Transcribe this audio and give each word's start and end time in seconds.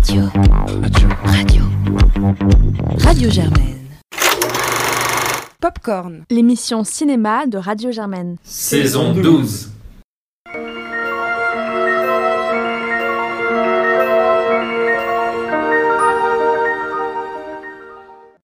Radio. 0.00 0.30
Radio. 0.80 1.08
Radio. 1.24 1.62
Radio 3.04 3.30
Germaine. 3.30 3.86
Popcorn, 5.60 6.24
l'émission 6.30 6.84
cinéma 6.84 7.46
de 7.46 7.58
Radio 7.58 7.90
Germaine. 7.90 8.36
Saison 8.42 9.12
12. 9.12 9.70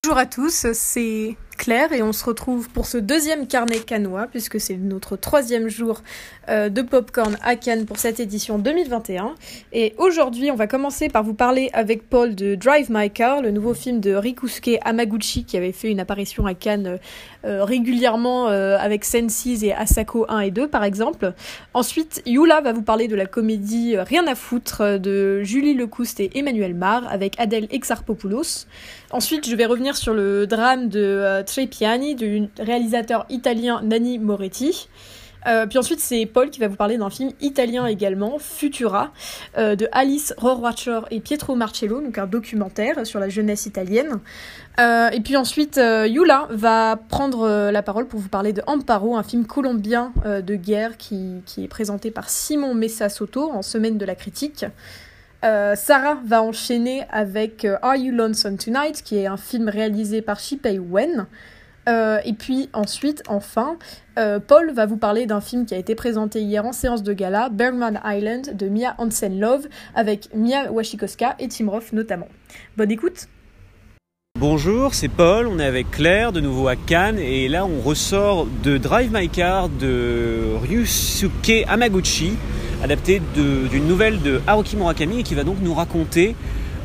Bonjour 0.04 0.18
à 0.18 0.26
tous, 0.26 0.66
c'est 0.74 1.36
Claire 1.56 1.92
et 1.92 2.02
on 2.02 2.12
se 2.12 2.24
retrouve 2.24 2.68
pour 2.68 2.86
ce 2.86 2.98
deuxième 2.98 3.46
carnet 3.46 3.80
canois 3.80 4.26
puisque 4.30 4.60
c'est 4.60 4.76
notre 4.76 5.16
troisième 5.16 5.68
jour 5.68 6.02
euh, 6.48 6.68
de 6.68 6.82
Popcorn 6.82 7.36
à 7.42 7.56
Cannes 7.56 7.86
pour 7.86 7.98
cette 7.98 8.20
édition 8.20 8.58
2021. 8.58 9.34
Et 9.72 9.94
aujourd'hui, 9.98 10.50
on 10.50 10.54
va 10.54 10.66
commencer 10.66 11.08
par 11.08 11.22
vous 11.22 11.34
parler 11.34 11.70
avec 11.72 12.08
Paul 12.08 12.34
de 12.34 12.54
Drive 12.54 12.86
My 12.90 13.10
Car, 13.10 13.42
le 13.42 13.50
nouveau 13.50 13.74
film 13.74 14.00
de 14.00 14.14
Rikusuke 14.14 14.78
Amaguchi 14.84 15.44
qui 15.44 15.56
avait 15.56 15.72
fait 15.72 15.90
une 15.90 16.00
apparition 16.00 16.46
à 16.46 16.54
Cannes 16.54 16.98
euh, 17.44 17.64
régulièrement 17.64 18.48
euh, 18.48 18.76
avec 18.78 19.04
Senses 19.04 19.46
et 19.62 19.72
Asako 19.72 20.26
1 20.28 20.40
et 20.40 20.50
2 20.50 20.68
par 20.68 20.84
exemple. 20.84 21.32
Ensuite, 21.74 22.22
Yula 22.26 22.60
va 22.60 22.72
vous 22.72 22.82
parler 22.82 23.08
de 23.08 23.16
la 23.16 23.26
comédie 23.26 23.96
Rien 23.96 24.26
à 24.26 24.34
foutre 24.34 24.98
de 24.98 25.42
Julie 25.42 25.74
Lecouste 25.74 26.20
et 26.20 26.30
Emmanuel 26.34 26.74
Mar 26.74 27.04
avec 27.10 27.38
Adèle 27.40 27.66
Exarchopoulos. 27.70 28.66
Ensuite, 29.10 29.48
je 29.48 29.54
vais 29.54 29.66
revenir 29.66 29.96
sur 29.96 30.14
le 30.14 30.46
drame 30.46 30.88
de 30.88 31.42
Trepiani 31.46 32.14
du 32.14 32.48
réalisateur 32.58 33.24
italien 33.30 33.80
Nanni 33.82 34.18
Moretti. 34.18 34.88
Euh, 35.46 35.66
puis 35.66 35.78
ensuite, 35.78 36.00
c'est 36.00 36.26
Paul 36.26 36.50
qui 36.50 36.60
va 36.60 36.68
vous 36.68 36.76
parler 36.76 36.98
d'un 36.98 37.10
film 37.10 37.30
italien 37.40 37.86
également, 37.86 38.38
Futura, 38.38 39.12
euh, 39.56 39.76
de 39.76 39.88
Alice 39.92 40.34
Rohrwacher 40.36 41.00
et 41.10 41.20
Pietro 41.20 41.54
Marcello, 41.54 42.00
donc 42.00 42.18
un 42.18 42.26
documentaire 42.26 43.06
sur 43.06 43.20
la 43.20 43.28
jeunesse 43.28 43.66
italienne. 43.66 44.18
Euh, 44.80 45.08
et 45.10 45.20
puis 45.20 45.36
ensuite, 45.36 45.76
Yula 45.76 46.48
va 46.50 46.96
prendre 46.96 47.70
la 47.70 47.82
parole 47.82 48.06
pour 48.06 48.20
vous 48.20 48.28
parler 48.28 48.52
de 48.52 48.62
Amparo, 48.66 49.16
un 49.16 49.22
film 49.22 49.46
colombien 49.46 50.12
de 50.24 50.54
guerre 50.56 50.96
qui, 50.96 51.42
qui, 51.46 51.64
est 51.64 51.68
présenté 51.68 52.10
par 52.10 52.28
Simon 52.28 52.74
Messa 52.74 53.08
Soto 53.08 53.50
en 53.50 53.62
Semaine 53.62 53.98
de 53.98 54.04
la 54.04 54.14
critique. 54.14 54.66
Sarah 55.42 56.18
va 56.26 56.42
enchaîner 56.42 57.04
avec 57.10 57.66
Are 57.82 57.96
You 57.96 58.12
Lonesome 58.12 58.56
Tonight, 58.56 59.02
qui 59.04 59.18
est 59.18 59.26
un 59.26 59.36
film 59.36 59.68
réalisé 59.68 60.22
par 60.22 60.40
Shipei 60.40 60.78
Wen. 60.78 61.26
Euh, 61.88 62.18
et 62.24 62.32
puis 62.32 62.68
ensuite, 62.72 63.22
enfin, 63.28 63.76
euh, 64.18 64.40
Paul 64.40 64.72
va 64.72 64.86
vous 64.86 64.96
parler 64.96 65.26
d'un 65.26 65.40
film 65.40 65.66
qui 65.66 65.74
a 65.74 65.78
été 65.78 65.94
présenté 65.94 66.40
hier 66.40 66.66
en 66.66 66.72
séance 66.72 67.02
de 67.02 67.12
gala, 67.12 67.48
Bergman 67.48 68.00
Island 68.04 68.56
de 68.56 68.68
Mia 68.68 68.94
Hansen-Love, 68.98 69.68
avec 69.94 70.28
Mia 70.34 70.70
Wasikowska 70.72 71.36
et 71.38 71.48
Tim 71.48 71.70
Roth 71.70 71.92
notamment. 71.92 72.28
Bonne 72.76 72.90
écoute 72.90 73.28
Bonjour, 74.38 74.92
c'est 74.92 75.08
Paul, 75.08 75.46
on 75.46 75.58
est 75.58 75.64
avec 75.64 75.90
Claire 75.90 76.30
de 76.30 76.40
nouveau 76.40 76.68
à 76.68 76.76
Cannes 76.76 77.18
et 77.18 77.48
là 77.48 77.64
on 77.64 77.80
ressort 77.80 78.46
de 78.64 78.76
Drive 78.76 79.10
My 79.10 79.30
Car 79.30 79.70
de 79.70 80.42
Ryusuke 80.60 81.64
Amaguchi, 81.66 82.34
adapté 82.82 83.20
d'une 83.34 83.86
nouvelle 83.86 84.20
de 84.22 84.40
Haruki 84.46 84.76
Murakami 84.76 85.20
et 85.20 85.22
qui 85.22 85.34
va 85.34 85.44
donc 85.44 85.56
nous 85.62 85.74
raconter 85.74 86.34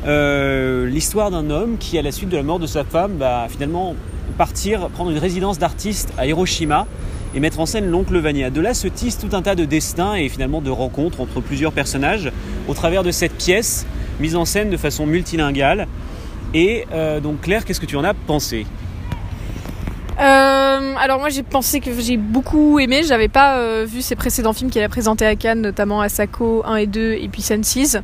euh, 0.06 0.86
l'histoire 0.86 1.30
d'un 1.30 1.50
homme 1.50 1.76
qui, 1.78 1.98
à 1.98 2.02
la 2.02 2.12
suite 2.12 2.28
de 2.28 2.36
la 2.36 2.42
mort 2.42 2.58
de 2.58 2.66
sa 2.66 2.84
femme, 2.84 3.18
va 3.18 3.46
finalement 3.48 3.94
partir 4.38 4.88
prendre 4.88 5.10
une 5.10 5.18
résidence 5.18 5.58
d'artiste 5.58 6.12
à 6.18 6.26
Hiroshima 6.26 6.86
et 7.34 7.40
mettre 7.40 7.60
en 7.60 7.66
scène 7.66 7.86
l'oncle 7.86 8.18
Vania. 8.18 8.50
De 8.50 8.60
là 8.60 8.74
se 8.74 8.88
tisse 8.88 9.18
tout 9.18 9.34
un 9.36 9.42
tas 9.42 9.54
de 9.54 9.64
destins 9.64 10.14
et 10.14 10.28
finalement 10.28 10.60
de 10.60 10.70
rencontres 10.70 11.20
entre 11.20 11.40
plusieurs 11.40 11.72
personnages 11.72 12.30
au 12.68 12.74
travers 12.74 13.02
de 13.02 13.10
cette 13.10 13.34
pièce 13.34 13.86
mise 14.20 14.36
en 14.36 14.44
scène 14.44 14.70
de 14.70 14.76
façon 14.76 15.06
multilinguale. 15.06 15.86
Et 16.54 16.84
euh, 16.92 17.20
donc 17.20 17.42
Claire, 17.42 17.64
qu'est-ce 17.64 17.80
que 17.80 17.86
tu 17.86 17.96
en 17.96 18.04
as 18.04 18.14
pensé? 18.14 18.66
Euh, 20.20 20.94
alors 20.98 21.18
moi 21.18 21.30
j'ai 21.30 21.42
pensé 21.42 21.80
que 21.80 21.90
j'ai 21.98 22.16
beaucoup 22.16 22.78
aimé, 22.78 23.02
j'avais 23.02 23.28
pas 23.28 23.56
euh, 23.56 23.86
vu 23.88 24.02
ses 24.02 24.14
précédents 24.14 24.52
films 24.52 24.70
qu'il 24.70 24.82
a 24.82 24.88
présentés 24.88 25.26
à 25.26 25.36
Cannes, 25.36 25.62
notamment 25.62 26.00
Asako 26.00 26.62
1 26.66 26.76
et 26.76 26.86
2 26.86 27.12
et 27.12 27.28
puis 27.28 27.42
Senses. 27.42 27.96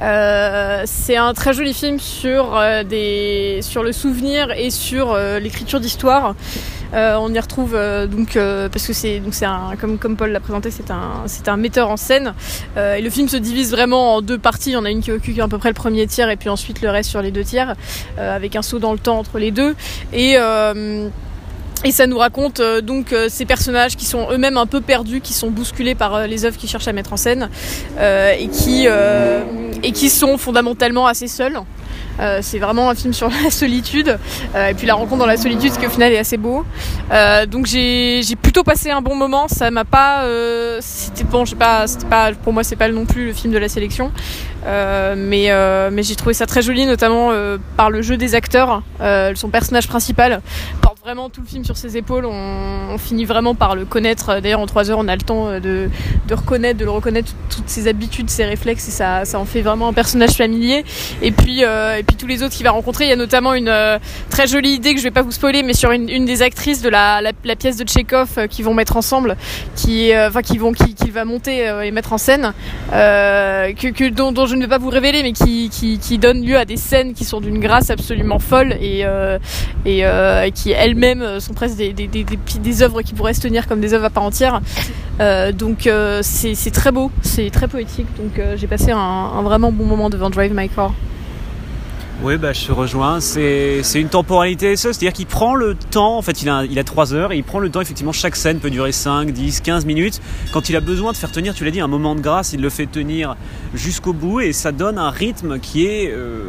Euh, 0.00 0.82
c'est 0.84 1.16
un 1.16 1.32
très 1.34 1.52
joli 1.52 1.74
film 1.74 1.98
sur, 1.98 2.56
euh, 2.56 2.84
des, 2.84 3.60
sur 3.62 3.82
le 3.82 3.92
souvenir 3.92 4.52
et 4.52 4.70
sur 4.70 5.12
euh, 5.12 5.38
l'écriture 5.38 5.80
d'histoire. 5.80 6.34
on 6.92 7.34
y 7.34 7.40
retrouve 7.40 7.76
donc 8.10 8.38
parce 8.72 8.86
que 8.86 8.92
c'est 8.92 9.20
donc 9.20 9.34
c'est 9.34 9.44
un 9.44 9.76
comme 9.78 9.98
comme 9.98 10.16
Paul 10.16 10.30
l'a 10.30 10.40
présenté 10.40 10.70
c'est 10.70 10.90
un 10.90 11.24
c'est 11.26 11.48
un 11.48 11.58
metteur 11.58 11.90
en 11.90 11.98
scène 11.98 12.32
et 12.76 13.02
le 13.02 13.10
film 13.10 13.28
se 13.28 13.36
divise 13.36 13.72
vraiment 13.72 14.16
en 14.16 14.22
deux 14.22 14.38
parties. 14.38 14.70
Il 14.70 14.72
y 14.72 14.76
en 14.76 14.86
a 14.86 14.90
une 14.90 15.02
qui 15.02 15.12
occupe 15.12 15.38
à 15.40 15.48
peu 15.48 15.58
près 15.58 15.68
le 15.68 15.74
premier 15.74 16.06
tiers 16.06 16.30
et 16.30 16.36
puis 16.36 16.48
ensuite 16.48 16.80
le 16.80 16.88
reste 16.88 17.10
sur 17.10 17.20
les 17.20 17.30
deux 17.30 17.44
tiers 17.44 17.74
avec 18.16 18.56
un 18.56 18.62
saut 18.62 18.78
dans 18.78 18.92
le 18.92 18.98
temps 18.98 19.18
entre 19.18 19.38
les 19.38 19.50
deux 19.50 19.74
et 20.14 20.38
et 21.84 21.92
ça 21.92 22.06
nous 22.06 22.18
raconte 22.18 22.60
euh, 22.60 22.80
donc 22.80 23.12
euh, 23.12 23.28
ces 23.28 23.44
personnages 23.44 23.96
qui 23.96 24.04
sont 24.04 24.28
eux-mêmes 24.30 24.56
un 24.56 24.66
peu 24.66 24.80
perdus, 24.80 25.20
qui 25.20 25.32
sont 25.32 25.50
bousculés 25.50 25.94
par 25.94 26.14
euh, 26.14 26.26
les 26.26 26.44
œuvres 26.44 26.56
qu'ils 26.56 26.68
cherchent 26.68 26.88
à 26.88 26.92
mettre 26.92 27.12
en 27.12 27.16
scène 27.16 27.48
et 28.00 28.48
qui 28.48 28.86
et 29.82 29.92
qui 29.92 30.10
sont 30.10 30.38
fondamentalement 30.38 31.06
assez 31.06 31.28
seuls. 31.28 31.58
Euh, 32.20 32.38
c'est 32.42 32.58
vraiment 32.58 32.90
un 32.90 32.94
film 32.94 33.12
sur 33.12 33.28
la 33.44 33.50
solitude 33.50 34.18
euh, 34.54 34.68
et 34.68 34.74
puis 34.74 34.86
la 34.86 34.94
rencontre 34.94 35.18
dans 35.18 35.26
la 35.26 35.36
solitude, 35.36 35.72
ce 35.72 35.78
qui 35.78 35.86
au 35.86 35.90
final 35.90 36.12
est 36.12 36.18
assez 36.18 36.36
beau. 36.36 36.64
Euh, 37.12 37.46
donc 37.46 37.66
j'ai 37.66 38.22
plutôt 38.40 38.64
passé 38.64 38.90
un 38.90 39.00
bon 39.00 39.14
moment. 39.14 39.48
Ça 39.48 39.70
m'a 39.70 39.84
pas, 39.84 40.24
c'était 40.80 41.24
bon, 41.24 41.44
je 41.44 41.50
sais 41.50 41.56
pas, 41.56 41.84
pas, 42.10 42.32
pour 42.32 42.52
moi 42.52 42.64
c'est 42.64 42.76
pas 42.76 42.88
non 42.88 43.06
plus 43.06 43.26
le 43.26 43.32
film 43.32 43.52
de 43.52 43.58
la 43.58 43.68
sélection, 43.68 44.10
mais 44.64 45.50
mais 45.90 46.02
j'ai 46.02 46.16
trouvé 46.16 46.34
ça 46.34 46.46
très 46.46 46.62
joli, 46.62 46.86
notamment 46.86 47.32
par 47.76 47.90
le 47.90 48.02
jeu 48.02 48.16
des 48.16 48.34
acteurs. 48.34 48.82
son 49.34 49.48
personnage 49.48 49.88
principal 49.88 50.40
porte 50.80 50.98
vraiment 51.00 51.30
tout 51.30 51.40
le 51.40 51.46
film 51.46 51.64
sur 51.64 51.76
ses 51.76 51.96
épaules. 51.96 52.26
On, 52.26 52.96
finit 52.98 53.26
vraiment 53.26 53.54
par 53.54 53.76
le 53.76 53.84
connaître. 53.84 54.40
D'ailleurs 54.40 54.60
en 54.60 54.66
trois 54.66 54.90
heures 54.90 54.98
on 54.98 55.06
a 55.06 55.14
le 55.14 55.22
temps 55.22 55.60
de, 55.60 55.88
de 56.26 56.34
reconnaître, 56.34 56.78
de 56.78 56.84
le 56.84 56.90
reconnaître 56.90 57.32
toutes 57.48 57.68
ses 57.68 57.86
habitudes, 57.86 58.28
ses 58.28 58.44
réflexes 58.44 58.88
et 58.88 58.90
ça, 58.90 59.24
ça 59.24 59.38
en 59.38 59.44
fait 59.44 59.62
vraiment 59.62 59.88
un 59.88 59.92
personnage 59.92 60.32
familier. 60.32 60.84
Et 61.22 61.30
puis, 61.30 61.62
et 61.96 62.02
puis 62.02 62.16
tous 62.16 62.26
les 62.26 62.42
autres 62.42 62.54
qu'il 62.54 62.64
va 62.64 62.72
rencontrer. 62.72 63.04
Il 63.04 63.10
y 63.10 63.12
a 63.12 63.16
notamment 63.16 63.54
une 63.54 63.68
euh, 63.68 63.98
très 64.30 64.46
jolie 64.46 64.70
idée 64.70 64.94
que 64.94 65.00
je 65.00 65.04
vais 65.04 65.10
pas 65.10 65.22
vous 65.22 65.32
spoiler, 65.32 65.62
mais 65.62 65.72
sur 65.72 65.90
une, 65.90 66.06
des 66.24 66.42
actrices 66.42 66.82
de 66.82 66.88
la, 66.88 67.20
pièce 67.58 67.76
de 67.76 67.84
Tchekhov 67.84 68.28
euh, 68.38 68.46
qui 68.46 68.62
vont 68.62 68.74
mettre 68.74 68.96
ensemble, 68.96 69.36
qui, 69.76 70.12
euh, 70.12 70.28
enfin 70.28 70.42
qui 70.42 70.58
vont, 70.58 70.72
qui, 70.72 70.94
qui, 70.94 71.10
va 71.10 71.24
monter 71.24 71.64
et 71.84 71.90
mettre 71.90 72.12
en 72.12 72.18
scène, 72.18 72.52
que, 72.90 74.08
dont, 74.10 74.46
je 74.46 74.54
ne 74.54 74.60
vais 74.60 74.68
pas 74.68 74.78
vous 74.78 74.90
révéler, 74.90 75.22
mais 75.22 75.32
qui, 75.32 76.18
donne 76.18 76.44
lieu 76.44 76.56
à 76.58 76.64
des 76.64 76.76
scènes 76.76 77.14
qui 77.14 77.24
sont 77.24 77.40
d'une 77.40 77.60
grâce 77.60 77.90
absolument 77.90 78.38
folle 78.38 78.74
et, 78.80 79.04
qui 80.54 80.70
elles-mêmes 80.72 81.40
sont 81.40 81.54
presque 81.54 81.76
des 81.78 82.82
œuvres 82.82 83.02
qui 83.02 83.14
pourraient 83.14 83.34
se 83.34 83.40
tenir 83.40 83.66
comme 83.66 83.80
des 83.80 83.94
œuvres 83.94 84.06
à 84.06 84.10
part 84.10 84.24
entière. 84.24 84.60
donc 85.54 85.88
c'est 86.22 86.72
très 86.72 86.92
beau, 86.92 87.10
c'est 87.22 87.50
très 87.50 87.68
poétique. 87.68 88.06
Donc 88.18 88.40
j'ai 88.56 88.66
passé 88.66 88.90
un, 88.90 88.98
un 88.98 89.42
vraiment 89.42 89.72
bon 89.72 89.84
moment 89.84 90.10
devant 90.10 90.30
Drive 90.30 90.52
My 90.54 90.68
Car. 90.68 90.92
Oui, 92.20 92.36
bah, 92.36 92.52
je 92.52 92.66
te 92.66 92.72
rejoins. 92.72 93.20
C'est 93.20 93.80
une 93.94 94.08
temporalité, 94.08 94.74
c'est-à-dire 94.74 95.12
qu'il 95.12 95.26
prend 95.26 95.54
le 95.54 95.76
temps, 95.76 96.18
en 96.18 96.22
fait, 96.22 96.42
il 96.42 96.48
a, 96.48 96.64
il 96.64 96.76
a 96.76 96.82
3 96.82 97.14
heures, 97.14 97.30
et 97.30 97.36
il 97.36 97.44
prend 97.44 97.60
le 97.60 97.70
temps, 97.70 97.80
effectivement, 97.80 98.10
chaque 98.10 98.34
scène 98.34 98.58
peut 98.58 98.70
durer 98.70 98.90
5, 98.90 99.30
10, 99.30 99.60
15 99.60 99.86
minutes. 99.86 100.20
Quand 100.52 100.68
il 100.68 100.74
a 100.74 100.80
besoin 100.80 101.12
de 101.12 101.16
faire 101.16 101.30
tenir, 101.30 101.54
tu 101.54 101.64
l'as 101.64 101.70
dit, 101.70 101.80
un 101.80 101.86
moment 101.86 102.16
de 102.16 102.20
grâce, 102.20 102.52
il 102.52 102.60
le 102.60 102.70
fait 102.70 102.86
tenir 102.86 103.36
jusqu'au 103.72 104.12
bout, 104.12 104.40
et 104.40 104.52
ça 104.52 104.72
donne 104.72 104.98
un 104.98 105.10
rythme 105.10 105.60
qui 105.60 105.86
est, 105.86 106.10
euh, 106.10 106.48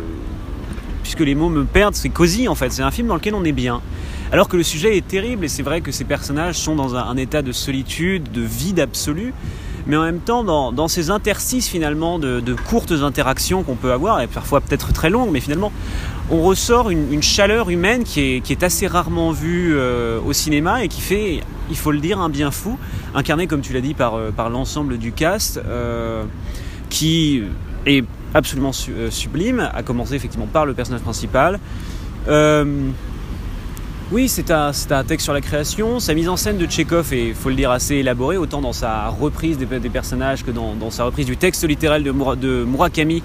puisque 1.03 1.19
les 1.19 1.35
mots 1.35 1.49
me 1.49 1.65
perdent, 1.65 1.95
c'est 1.95 2.09
cosy, 2.09 2.47
en 2.47 2.55
fait. 2.55 2.71
C'est 2.71 2.81
un 2.81 2.91
film 2.91 3.07
dans 3.07 3.15
lequel 3.15 3.35
on 3.35 3.43
est 3.43 3.51
bien. 3.51 3.79
Alors 4.31 4.47
que 4.47 4.57
le 4.57 4.63
sujet 4.63 4.97
est 4.97 5.07
terrible, 5.07 5.45
et 5.45 5.49
c'est 5.49 5.63
vrai 5.63 5.81
que 5.81 5.91
ces 5.91 6.03
personnages 6.03 6.55
sont 6.55 6.75
dans 6.75 6.95
un, 6.95 7.03
un 7.03 7.17
état 7.17 7.43
de 7.43 7.51
solitude, 7.51 8.31
de 8.31 8.41
vide 8.41 8.79
absolu 8.79 9.35
mais 9.89 9.97
en 9.97 10.03
même 10.03 10.19
temps 10.19 10.43
dans, 10.43 10.87
ces 10.87 11.09
interstices 11.09 11.67
finalement 11.67 12.19
de, 12.19 12.55
courtes 12.69 12.91
interactions 12.91 13.63
qu'on 13.63 13.75
peut 13.75 13.91
avoir, 13.91 14.21
et 14.21 14.27
parfois 14.27 14.61
peut-être 14.61 14.93
très 14.93 15.09
longues, 15.09 15.31
mais 15.31 15.39
finalement 15.39 15.71
on 16.29 16.43
ressort 16.43 16.91
une, 16.91 17.23
chaleur 17.23 17.71
humaine 17.71 18.03
qui 18.03 18.41
est, 18.47 18.63
assez 18.63 18.85
rarement 18.85 19.31
vue 19.31 19.73
euh, 19.75 20.19
au 20.21 20.31
cinéma 20.31 20.83
et 20.83 20.89
qui 20.89 21.01
fait, 21.01 21.41
il 21.71 21.75
faut 21.75 21.91
le 21.91 21.99
dire, 21.99 22.19
un 22.19 22.29
bien 22.29 22.51
fou, 22.51 22.77
incarné 23.15 23.47
comme 23.47 23.61
tu 23.61 23.73
l'as 23.73 23.81
dit 23.81 23.95
par, 23.95 24.13
euh, 24.13 24.31
l'ensemble 24.51 24.99
du 24.99 25.11
cast, 25.11 25.57
euh, 25.57 26.23
qui 26.91 27.41
est 27.87 28.05
absolument 28.35 28.73
su, 28.73 28.93
sublime, 29.09 29.71
à 29.73 29.81
commencer 29.81 30.13
effectivement 30.13 30.47
par 30.47 30.67
le 30.67 30.75
personnage 30.75 31.01
principal. 31.01 31.59
Euh, 34.09 34.15
oui, 34.15 34.27
c'est 34.27 34.51
un, 34.51 34.71
texte 35.07 35.23
sur 35.25 35.33
la 35.33 35.41
création. 35.41 35.99
Sa 35.99 36.13
mise 36.13 36.29
en 36.29 36.37
scène 36.37 36.57
de 36.57 36.65
Tchekhov 36.65 37.13
est, 37.13 37.33
faut 37.33 37.49
le 37.49 37.55
dire, 37.55 37.71
assez 37.71 37.95
élaborée, 37.95 38.37
autant 38.37 38.61
dans 38.61 38.73
sa 38.73 39.09
reprise 39.09 39.57
des, 39.57 39.65
personnages 39.89 40.43
que 40.43 40.51
dans, 40.51 40.91
sa 40.91 41.05
reprise 41.05 41.25
du 41.25 41.37
texte 41.37 41.67
littéral 41.67 42.03
de, 42.03 42.11
Mura, 42.11 42.35
de 42.35 42.63
Murakami, 42.63 43.23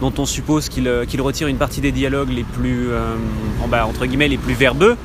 dont 0.00 0.12
on 0.18 0.26
suppose 0.26 0.68
qu'il 0.68 0.90
qu 1.08 1.20
retire 1.20 1.48
une 1.48 1.56
partie 1.56 1.80
des 1.80 1.92
dialogues 1.92 2.30
les 2.30 2.44
plus, 2.44 2.90
euh, 2.90 3.14
en 3.62 3.88
entre 3.88 4.06
guillemets, 4.06 4.28
les 4.28 4.38
plus 4.38 4.54
verbeux. 4.54 4.96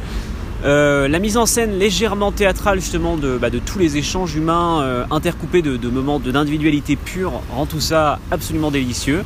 Euh, 0.65 1.07
la 1.07 1.19
mise 1.19 1.37
en 1.37 1.45
scène 1.45 1.79
légèrement 1.79 2.33
théâtrale 2.33 2.81
justement 2.81 3.15
de, 3.15 3.37
bah, 3.37 3.49
de 3.49 3.59
tous 3.59 3.79
les 3.79 3.95
échanges 3.95 4.35
humains 4.35 4.81
euh, 4.81 5.05
intercoupés 5.09 5.61
de, 5.61 5.77
de 5.77 5.87
moments 5.87 6.19
d'individualité 6.19 6.97
pure 6.97 7.41
rend 7.55 7.65
tout 7.65 7.79
ça 7.79 8.19
absolument 8.29 8.69
délicieux. 8.69 9.23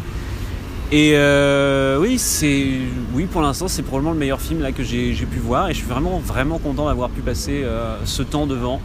Et 0.93 1.13
euh, 1.15 1.97
oui, 1.99 2.19
c'est 2.19 2.67
oui 3.15 3.25
pour 3.25 3.41
l'instant 3.41 3.67
c'est 3.67 3.81
probablement 3.81 4.13
le 4.13 4.19
meilleur 4.19 4.39
film 4.39 4.61
là 4.61 4.71
que 4.71 4.83
j'ai 4.83 5.11
pu 5.25 5.39
voir 5.39 5.67
et 5.67 5.73
je 5.73 5.79
suis 5.79 5.87
vraiment 5.87 6.19
vraiment 6.19 6.59
content 6.59 6.85
d'avoir 6.85 7.09
pu 7.09 7.21
passer 7.21 7.63
euh, 7.63 7.97
ce 8.05 8.21
temps 8.21 8.45
devant. 8.45 8.79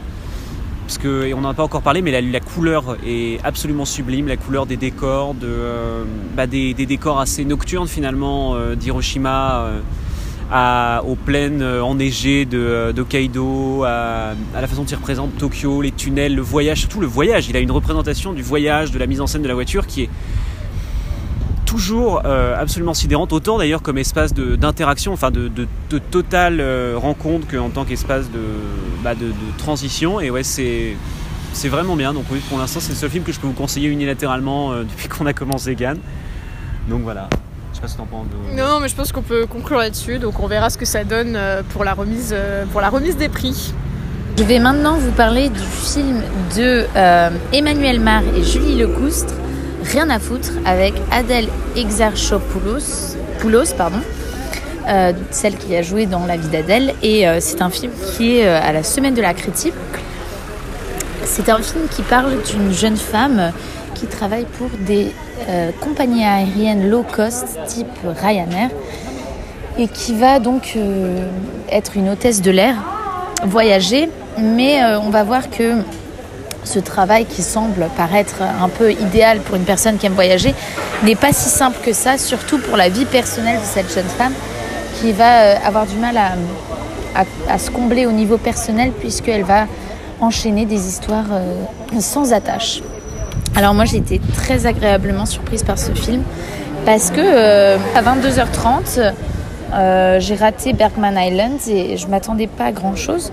Parce 0.86 0.96
que 0.96 1.30
on 1.34 1.42
n'en 1.42 1.50
a 1.50 1.54
pas 1.54 1.64
encore 1.64 1.82
parlé, 1.82 2.00
mais 2.00 2.18
la, 2.22 2.40
couleur 2.40 2.96
est 3.06 3.44
absolument 3.44 3.84
sublime, 3.84 4.26
la 4.26 4.38
couleur 4.38 4.64
des 4.64 4.78
décors, 4.78 5.34
de, 5.34 5.46
euh, 5.46 6.04
bah, 6.34 6.46
des, 6.46 6.72
décors 6.72 7.20
assez 7.20 7.44
nocturnes 7.44 7.88
finalement 7.88 8.56
d'Hiroshima 8.74 9.66
aux 11.06 11.14
plaines 11.14 11.62
enneigées 11.62 12.46
de 12.46 12.90
d'Hokkaido, 12.96 13.84
à, 13.84 14.30
à 14.54 14.60
la 14.62 14.66
façon 14.66 14.84
dont 14.84 14.88
il 14.88 14.94
représente 14.94 15.36
Tokyo, 15.36 15.82
les 15.82 15.92
tunnels, 15.92 16.34
le 16.34 16.40
voyage, 16.40 16.80
surtout 16.80 17.02
le 17.02 17.06
voyage. 17.06 17.50
Il 17.50 17.56
a 17.58 17.60
une 17.60 17.70
représentation 17.70 18.32
du 18.32 18.40
voyage, 18.40 18.92
de 18.92 18.98
la 18.98 19.06
mise 19.06 19.20
en 19.20 19.26
scène 19.26 19.42
de 19.42 19.48
la 19.48 19.52
voiture 19.52 19.86
qui 19.86 20.04
est 20.04 20.10
toujours 21.68 22.22
euh, 22.24 22.56
absolument 22.58 22.94
sidérante, 22.94 23.30
autant 23.34 23.58
d'ailleurs 23.58 23.82
comme 23.82 23.98
espace 23.98 24.32
de- 24.32 24.56
d'interaction, 24.56 25.12
enfin 25.12 25.30
de, 25.30 25.48
de, 25.48 25.66
de 25.90 25.98
totale 25.98 26.60
euh, 26.60 26.94
rencontre 26.96 27.46
qu'en 27.46 27.68
tant 27.68 27.84
qu'espace 27.84 28.30
de, 28.30 28.40
bah, 29.04 29.14
de, 29.14 29.26
de 29.26 29.32
transition. 29.58 30.18
Et 30.18 30.30
ouais, 30.30 30.42
c'est 30.42 30.96
c'est 31.52 31.68
vraiment 31.68 31.94
bien. 31.94 32.14
Donc 32.14 32.24
oui, 32.30 32.40
pour 32.48 32.58
l'instant, 32.58 32.80
c'est 32.80 32.90
le 32.92 32.96
seul 32.96 33.10
film 33.10 33.22
que 33.22 33.32
je 33.32 33.38
peux 33.38 33.46
vous 33.46 33.52
conseiller 33.52 33.88
unilatéralement 33.90 34.72
euh, 34.72 34.82
depuis 34.90 35.08
qu'on 35.08 35.26
a 35.26 35.34
commencé 35.34 35.74
Gann. 35.74 35.98
Donc 36.88 37.02
voilà. 37.02 37.28
Je 37.72 37.76
sais 37.76 37.82
pas 37.82 37.88
ce 37.88 37.96
que 37.98 38.02
penses. 38.02 38.26
de- 38.50 38.56
Non, 38.56 38.66
non, 38.66 38.80
mais 38.80 38.88
je 38.88 38.96
pense 38.96 39.12
qu'on 39.12 39.22
peut 39.22 39.44
conclure 39.46 39.78
là-dessus. 39.78 40.18
Donc 40.18 40.40
on 40.40 40.46
verra 40.46 40.70
ce 40.70 40.78
que 40.78 40.86
ça 40.86 41.04
donne 41.04 41.38
pour 41.74 41.84
la 41.84 41.92
remise, 41.92 42.34
pour 42.72 42.80
la 42.80 42.88
remise 42.88 43.16
des 43.18 43.28
prix. 43.28 43.74
Je 44.38 44.42
vais 44.44 44.58
maintenant 44.58 44.96
vous 44.96 45.10
parler 45.10 45.50
du 45.50 45.58
film 45.60 46.22
de 46.56 46.86
euh, 46.96 47.30
Emmanuel 47.52 48.00
Mar 48.00 48.22
et 48.36 48.42
Julie 48.42 48.76
Lecoustre, 48.78 49.34
Rien 49.90 50.10
à 50.10 50.18
foutre, 50.18 50.50
avec 50.66 50.92
Adèle 51.10 51.48
Exarchopoulos, 51.74 53.16
Poulos, 53.38 53.72
pardon, 53.74 54.00
euh, 54.86 55.12
celle 55.30 55.56
qui 55.56 55.74
a 55.74 55.80
joué 55.80 56.04
dans 56.04 56.26
La 56.26 56.36
vie 56.36 56.48
d'Adèle. 56.48 56.92
Et 57.02 57.26
euh, 57.26 57.38
c'est 57.40 57.62
un 57.62 57.70
film 57.70 57.90
qui 58.12 58.36
est 58.36 58.46
euh, 58.46 58.60
à 58.62 58.72
la 58.72 58.82
semaine 58.82 59.14
de 59.14 59.22
la 59.22 59.32
critique. 59.32 59.72
C'est 61.24 61.48
un 61.48 61.62
film 61.62 61.86
qui 61.90 62.02
parle 62.02 62.36
d'une 62.42 62.70
jeune 62.70 62.98
femme 62.98 63.52
qui 63.94 64.06
travaille 64.06 64.44
pour 64.58 64.68
des 64.86 65.10
compagnies 65.80 66.24
aériennes 66.24 66.88
low 66.88 67.02
cost 67.02 67.58
type 67.66 67.86
Ryanair 68.04 68.70
et 69.76 69.88
qui 69.88 70.14
va 70.14 70.38
donc 70.38 70.76
être 71.70 71.96
une 71.96 72.08
hôtesse 72.08 72.40
de 72.40 72.50
l'air 72.50 72.76
voyager, 73.44 74.08
mais 74.38 74.82
on 74.96 75.10
va 75.10 75.24
voir 75.24 75.50
que 75.50 75.74
ce 76.64 76.78
travail 76.78 77.24
qui 77.26 77.42
semble 77.42 77.88
paraître 77.96 78.42
un 78.42 78.68
peu 78.68 78.92
idéal 78.92 79.40
pour 79.40 79.56
une 79.56 79.64
personne 79.64 79.96
qui 79.96 80.06
aime 80.06 80.12
voyager 80.12 80.54
n'est 81.04 81.14
pas 81.14 81.32
si 81.32 81.48
simple 81.48 81.78
que 81.84 81.92
ça, 81.92 82.18
surtout 82.18 82.58
pour 82.58 82.76
la 82.76 82.88
vie 82.88 83.04
personnelle 83.04 83.58
de 83.60 83.64
cette 83.64 83.92
jeune 83.92 84.08
femme 84.08 84.32
qui 85.00 85.12
va 85.12 85.42
euh, 85.42 85.54
avoir 85.64 85.86
du 85.86 85.96
mal 85.96 86.16
à, 86.16 87.58
se 87.58 87.70
combler 87.70 88.06
au 88.06 88.12
niveau 88.12 88.38
personnel 88.38 88.92
puisqu'elle 88.92 89.44
va 89.44 89.66
enchaîner 90.20 90.66
des 90.66 90.86
histoires 90.88 91.26
euh, 91.32 91.64
sans 92.00 92.32
attache. 92.32 92.82
Alors 93.56 93.74
moi 93.74 93.84
j'ai 93.84 93.96
été 93.96 94.20
très 94.34 94.66
agréablement 94.66 95.26
surprise 95.26 95.62
par 95.62 95.78
ce 95.78 95.92
film 95.92 96.22
parce 96.84 97.10
que 97.10 97.20
euh, 97.20 97.76
à 97.94 98.02
22h30 98.02 99.12
euh, 99.74 100.20
j'ai 100.20 100.34
raté 100.34 100.72
Bergman 100.72 101.16
Island 101.18 101.58
et 101.68 101.96
je 101.96 102.06
m'attendais 102.06 102.46
pas 102.46 102.66
à 102.66 102.72
grand 102.72 102.96
chose. 102.96 103.32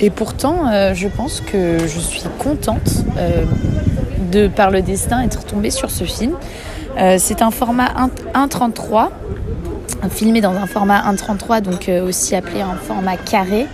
Et 0.00 0.10
pourtant, 0.10 0.68
euh, 0.68 0.92
je 0.94 1.08
pense 1.08 1.40
que 1.40 1.78
je 1.86 1.98
suis 1.98 2.22
contente 2.38 3.04
euh, 3.16 3.44
de, 4.30 4.46
par 4.46 4.70
le 4.70 4.82
destin, 4.82 5.22
être 5.22 5.44
tombée 5.44 5.70
sur 5.70 5.90
ce 5.90 6.04
film. 6.04 6.34
Euh, 6.98 7.16
c'est 7.18 7.42
un 7.42 7.50
format 7.50 7.88
1 8.34 8.46
1.33, 8.46 9.08
filmé 10.10 10.40
dans 10.40 10.52
un 10.52 10.66
format 10.66 11.00
1.33, 11.12 11.62
donc 11.62 11.90
aussi 12.06 12.34
appelé 12.34 12.60
un 12.60 12.74
format 12.74 13.16
carré, 13.16 13.66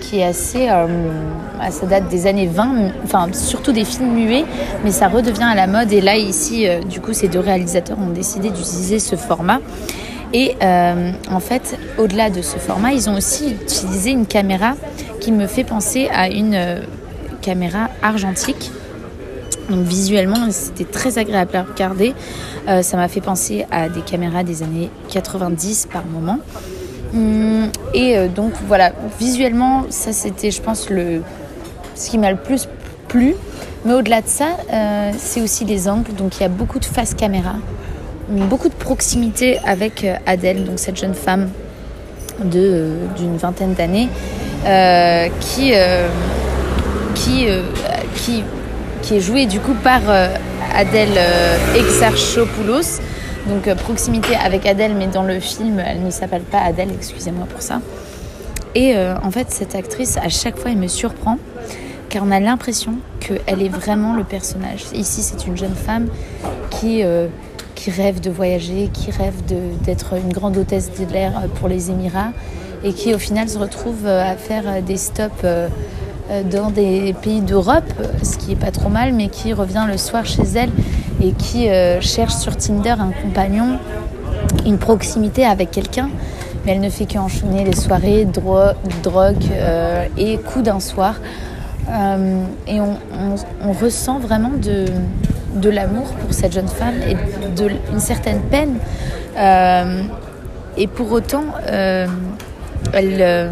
qui 0.00 0.20
est 0.20 0.24
assez. 0.24 0.68
à 0.68 1.70
ça 1.70 1.86
date 1.86 2.08
des 2.08 2.26
années 2.26 2.46
20, 2.46 2.90
enfin 3.04 3.28
surtout 3.32 3.72
des 3.72 3.84
films 3.84 4.14
muets, 4.14 4.46
mais 4.82 4.90
ça 4.90 5.08
redevient 5.08 5.44
à 5.44 5.54
la 5.54 5.66
mode. 5.66 5.92
Et 5.92 6.00
là, 6.00 6.16
ici, 6.16 6.66
du 6.88 7.00
coup, 7.00 7.12
ces 7.12 7.28
deux 7.28 7.40
réalisateurs 7.40 7.98
ont 7.98 8.12
décidé 8.12 8.48
d'utiliser 8.48 8.98
ce 8.98 9.16
format. 9.16 9.60
Et 10.32 10.56
euh, 10.62 11.12
en 11.30 11.40
fait, 11.40 11.78
au-delà 11.96 12.30
de 12.30 12.42
ce 12.42 12.58
format, 12.58 12.92
ils 12.92 13.08
ont 13.08 13.16
aussi 13.16 13.52
utilisé 13.52 14.10
une 14.10 14.26
caméra 14.26 14.74
qui 15.20 15.32
me 15.32 15.46
fait 15.46 15.64
penser 15.64 16.08
à 16.12 16.28
une 16.28 16.54
euh, 16.54 16.80
caméra 17.40 17.88
argentique. 18.02 18.70
Donc 19.70 19.86
visuellement, 19.86 20.50
c'était 20.50 20.84
très 20.84 21.18
agréable 21.18 21.56
à 21.56 21.62
regarder. 21.62 22.14
Euh, 22.68 22.82
ça 22.82 22.96
m'a 22.96 23.08
fait 23.08 23.20
penser 23.20 23.66
à 23.70 23.88
des 23.88 24.00
caméras 24.00 24.42
des 24.42 24.62
années 24.62 24.90
90 25.08 25.88
par 25.92 26.04
moment. 26.04 26.38
Hum, 27.14 27.70
et 27.94 28.28
donc 28.28 28.52
voilà, 28.66 28.92
visuellement, 29.18 29.86
ça 29.88 30.12
c'était, 30.12 30.50
je 30.50 30.60
pense, 30.60 30.90
le, 30.90 31.22
ce 31.94 32.10
qui 32.10 32.18
m'a 32.18 32.30
le 32.30 32.36
plus 32.36 32.68
plu. 33.08 33.34
Mais 33.86 33.94
au-delà 33.94 34.20
de 34.20 34.26
ça, 34.28 34.48
c'est 35.16 35.40
aussi 35.40 35.64
les 35.64 35.88
angles. 35.88 36.12
Donc 36.14 36.36
il 36.36 36.42
y 36.42 36.44
a 36.44 36.50
beaucoup 36.50 36.78
de 36.78 36.84
face 36.84 37.14
caméra, 37.14 37.54
beaucoup 38.28 38.68
de 38.68 38.74
proximité 38.74 39.58
avec 39.64 40.04
euh, 40.04 40.16
Adèle, 40.26 40.64
donc 40.64 40.78
cette 40.78 40.96
jeune 40.96 41.14
femme 41.14 41.50
euh, 42.54 43.06
d'une 43.16 43.36
vingtaine 43.36 43.74
d'années, 43.74 44.08
euh, 44.66 45.28
qui, 45.40 45.72
qui, 47.14 47.46
qui, 48.16 48.42
qui 49.02 49.16
est 49.16 49.20
jouée 49.20 49.46
du 49.46 49.60
coup 49.60 49.74
par 49.74 50.02
Adèle 50.74 51.18
Exarchopoulos. 51.76 53.00
Donc 53.46 53.72
proximité 53.76 54.36
avec 54.36 54.66
Adèle, 54.66 54.94
mais 54.94 55.06
dans 55.06 55.22
le 55.22 55.40
film, 55.40 55.80
elle 55.80 56.02
ne 56.02 56.10
s'appelle 56.10 56.42
pas 56.42 56.58
Adèle, 56.58 56.90
excusez-moi 56.92 57.46
pour 57.50 57.62
ça. 57.62 57.80
Et 58.74 58.94
en 58.96 59.30
fait, 59.30 59.46
cette 59.50 59.74
actrice, 59.74 60.18
à 60.18 60.28
chaque 60.28 60.58
fois, 60.58 60.70
elle 60.70 60.76
me 60.76 60.88
surprend, 60.88 61.38
car 62.08 62.24
on 62.26 62.30
a 62.30 62.40
l'impression 62.40 62.96
qu'elle 63.20 63.62
est 63.62 63.70
vraiment 63.70 64.12
le 64.12 64.24
personnage. 64.24 64.84
Ici, 64.92 65.22
c'est 65.22 65.46
une 65.46 65.56
jeune 65.56 65.74
femme 65.74 66.08
qui, 66.70 67.02
qui 67.78 67.92
rêve 67.92 68.20
de 68.20 68.28
voyager, 68.28 68.90
qui 68.92 69.12
rêve 69.12 69.34
d'être 69.84 70.14
une 70.16 70.32
grande 70.32 70.56
hôtesse 70.56 70.90
de 70.98 71.12
l'air 71.12 71.32
euh, 71.36 71.46
pour 71.56 71.68
les 71.68 71.90
Émirats, 71.90 72.32
et 72.82 72.92
qui 72.92 73.14
au 73.14 73.18
final 73.18 73.48
se 73.48 73.58
retrouve 73.58 74.04
euh, 74.04 74.32
à 74.32 74.34
faire 74.34 74.64
euh, 74.66 74.80
des 74.80 74.96
stops 74.96 75.46
dans 76.52 76.70
des 76.70 77.14
pays 77.22 77.40
d'Europe, 77.40 77.90
ce 78.22 78.36
qui 78.36 78.52
est 78.52 78.56
pas 78.56 78.70
trop 78.70 78.90
mal, 78.90 79.14
mais 79.14 79.28
qui 79.28 79.54
revient 79.54 79.86
le 79.90 79.96
soir 79.96 80.26
chez 80.26 80.42
elle 80.56 80.68
et 81.22 81.32
qui 81.32 81.68
cherche 82.02 82.34
sur 82.34 82.54
Tinder 82.54 82.96
un 82.98 83.12
compagnon, 83.22 83.78
une 84.66 84.76
proximité 84.76 85.46
avec 85.46 85.70
quelqu'un, 85.70 86.10
mais 86.66 86.72
elle 86.72 86.80
ne 86.80 86.90
fait 86.90 87.06
qu'enchaîner 87.06 87.64
les 87.64 87.74
soirées, 87.74 88.26
dro- 88.26 88.74
drogue 89.02 89.42
et 90.18 90.36
coups 90.36 90.66
d'un 90.66 90.80
soir. 90.80 91.14
Et 92.66 92.78
on 92.78 93.72
ressent 93.80 94.18
vraiment 94.18 94.50
de, 94.50 94.84
de 95.54 95.70
l'amour 95.70 96.12
pour 96.14 96.32
cette 96.32 96.52
jeune 96.52 96.68
femme 96.68 96.96
et 97.08 97.14
de, 97.14 97.70
une 97.92 98.00
certaine 98.00 98.40
peine. 98.40 98.76
Euh, 99.36 100.02
et 100.76 100.86
pour 100.86 101.10
autant, 101.12 101.44
euh, 101.66 102.06
elle, 102.92 103.16
euh, 103.20 103.50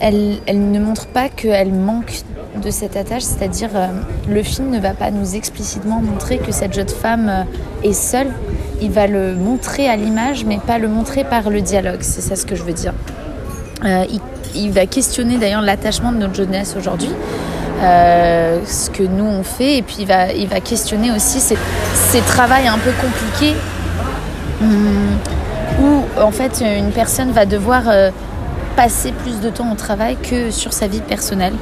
elle, 0.00 0.38
elle 0.46 0.70
ne 0.70 0.80
montre 0.80 1.06
pas 1.06 1.28
qu'elle 1.28 1.72
manque 1.72 2.22
de 2.62 2.70
cette 2.70 2.96
attache, 2.96 3.22
c'est-à-dire 3.22 3.70
le 4.28 4.42
film 4.42 4.70
ne 4.70 4.80
va 4.80 4.92
pas 4.92 5.12
nous 5.12 5.36
explicitement 5.36 6.00
montrer 6.00 6.38
que 6.38 6.50
cette 6.50 6.74
jeune 6.74 6.88
femme 6.88 7.46
est 7.84 7.92
seule, 7.92 8.32
il 8.80 8.90
va 8.90 9.06
le 9.06 9.34
montrer 9.36 9.88
à 9.88 9.94
l'image, 9.94 10.44
mais 10.44 10.58
pas 10.58 10.78
le 10.78 10.88
montrer 10.88 11.22
par 11.22 11.50
le 11.50 11.60
dialogue, 11.60 12.00
c'est 12.00 12.20
ça 12.20 12.34
ce 12.34 12.46
que 12.46 12.56
je 12.56 12.64
veux 12.64 12.72
dire. 12.72 12.94
Il 14.56 14.72
va 14.72 14.86
questionner 14.86 15.36
d'ailleurs 15.36 15.62
l'attachement 15.62 16.10
de 16.10 16.16
notre 16.16 16.34
jeunesse 16.34 16.74
aujourd'hui, 16.76 17.10
euh, 17.80 18.60
ce 18.66 18.90
que 18.90 19.02
nous 19.02 19.24
on 19.24 19.42
fait, 19.42 19.78
et 19.78 19.82
puis 19.82 19.96
il 20.00 20.06
va, 20.06 20.32
il 20.32 20.48
va 20.48 20.60
questionner 20.60 21.12
aussi 21.12 21.40
ces, 21.40 21.56
ces 21.94 22.20
travails 22.20 22.66
un 22.66 22.78
peu 22.78 22.90
compliqués 23.00 23.54
hum, 24.60 25.16
où 25.80 26.20
en 26.20 26.30
fait 26.30 26.60
une 26.60 26.90
personne 26.90 27.30
va 27.30 27.46
devoir 27.46 27.82
euh, 27.86 28.10
passer 28.76 29.12
plus 29.12 29.40
de 29.40 29.50
temps 29.50 29.70
au 29.72 29.76
travail 29.76 30.16
que 30.16 30.50
sur 30.50 30.72
sa 30.72 30.86
vie 30.88 31.00
personnelle. 31.00 31.54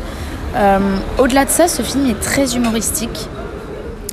Euh, 0.57 0.79
Au-delà 1.19 1.45
de 1.45 1.51
ça, 1.51 1.69
ce 1.69 1.83
film 1.83 2.09
est 2.09 2.21
très 2.21 2.57
humoristique. 2.57 3.29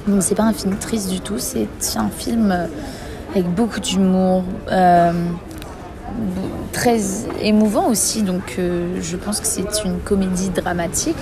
Donc 0.08 0.22
c'est 0.24 0.36
pas 0.36 0.44
un 0.44 0.54
film 0.54 0.76
triste 0.76 1.10
du 1.10 1.22
tout, 1.22 1.38
c'est 1.38 1.68
un 1.96 2.10
film 2.10 2.54
avec 3.32 3.46
beaucoup 3.46 3.80
d'humour, 3.80 4.44
très 6.74 7.00
émouvant 7.42 7.88
aussi. 7.88 8.24
Donc 8.24 8.56
euh, 8.58 9.00
je 9.02 9.16
pense 9.16 9.40
que 9.40 9.48
c'est 9.48 9.86
une 9.86 10.00
comédie 10.00 10.50
dramatique. 10.50 11.16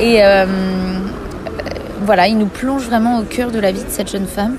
Et 0.00 0.24
euh, 0.24 0.44
euh, 0.44 0.46
voilà, 2.02 2.26
il 2.26 2.38
nous 2.38 2.46
plonge 2.46 2.84
vraiment 2.86 3.18
au 3.18 3.22
cœur 3.22 3.50
de 3.50 3.60
la 3.60 3.70
vie 3.70 3.84
de 3.84 3.90
cette 3.90 4.10
jeune 4.10 4.26
femme. 4.26 4.56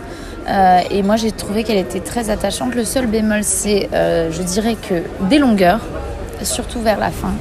Et 0.89 1.03
moi 1.03 1.15
j'ai 1.15 1.31
trouvé 1.31 1.63
qu'elle 1.63 1.77
était 1.77 1.99
très 1.99 2.29
attachante. 2.29 2.73
Le 2.73 2.83
seul 2.83 3.05
bémol, 3.05 3.43
c'est, 3.43 3.87
je 3.93 4.41
dirais 4.41 4.75
que 4.75 5.03
des 5.29 5.37
longueurs, 5.37 5.81
surtout 6.41 6.79
vers 6.79 6.99
la 6.99 7.11
fin. 7.11 7.33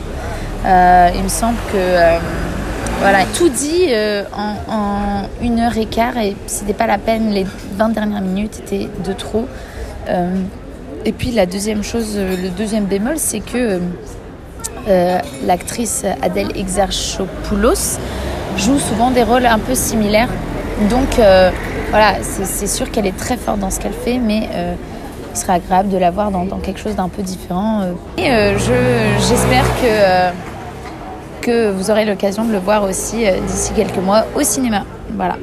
Il 1.14 1.22
me 1.22 1.28
semble 1.28 1.56
que 1.72 2.18
Voilà, 3.00 3.20
tout 3.34 3.48
dit 3.48 3.86
en, 4.36 4.74
en 4.74 5.22
une 5.40 5.58
heure 5.60 5.78
et 5.78 5.86
quart 5.86 6.18
et 6.18 6.36
c'était 6.46 6.74
pas 6.74 6.86
la 6.86 6.98
peine, 6.98 7.30
les 7.30 7.46
20 7.78 7.88
dernières 7.90 8.20
minutes 8.20 8.58
étaient 8.58 8.88
de 9.06 9.12
trop. 9.14 9.48
Euh, 10.98 11.02
et 11.04 11.12
puis 11.12 11.30
la 11.30 11.46
deuxième 11.46 11.82
chose, 11.82 12.14
euh, 12.16 12.36
le 12.42 12.48
deuxième 12.50 12.84
bémol, 12.84 13.14
c'est 13.16 13.40
que 13.40 13.80
euh, 14.88 15.18
l'actrice 15.46 16.04
Adèle 16.22 16.56
Exarchopoulos 16.56 17.98
joue 18.56 18.78
souvent 18.78 19.10
des 19.10 19.22
rôles 19.22 19.46
un 19.46 19.58
peu 19.58 19.74
similaires. 19.74 20.28
Donc 20.90 21.18
euh, 21.18 21.50
voilà, 21.90 22.14
c'est 22.22 22.66
sûr 22.66 22.90
qu'elle 22.90 23.06
est 23.06 23.16
très 23.16 23.36
forte 23.36 23.58
dans 23.58 23.70
ce 23.70 23.80
qu'elle 23.80 23.92
fait, 23.92 24.18
mais 24.18 24.48
euh, 24.54 24.74
il 25.34 25.38
serait 25.38 25.54
agréable 25.54 25.88
de 25.88 25.98
la 25.98 26.10
voir 26.10 26.30
dans, 26.30 26.44
quelque 26.58 26.80
chose 26.80 26.94
d'un 26.96 27.08
peu 27.08 27.22
différent. 27.22 27.82
euh. 27.82 27.92
Et 28.16 28.30
euh, 28.30 28.58
je- 28.58 29.26
j'espère 29.28 29.64
que, 29.80 29.86
euh, 29.86 30.30
que 31.40 31.70
vous 31.70 31.90
aurez 31.90 32.04
l'occasion 32.04 32.44
de 32.44 32.52
le 32.52 32.58
voir 32.58 32.84
aussi 32.84 33.26
euh, 33.26 33.38
d'ici 33.46 33.72
quelques 33.74 33.98
mois 33.98 34.24
au 34.36 34.42
cinéma. 34.42 34.84
Voilà. 35.14 35.36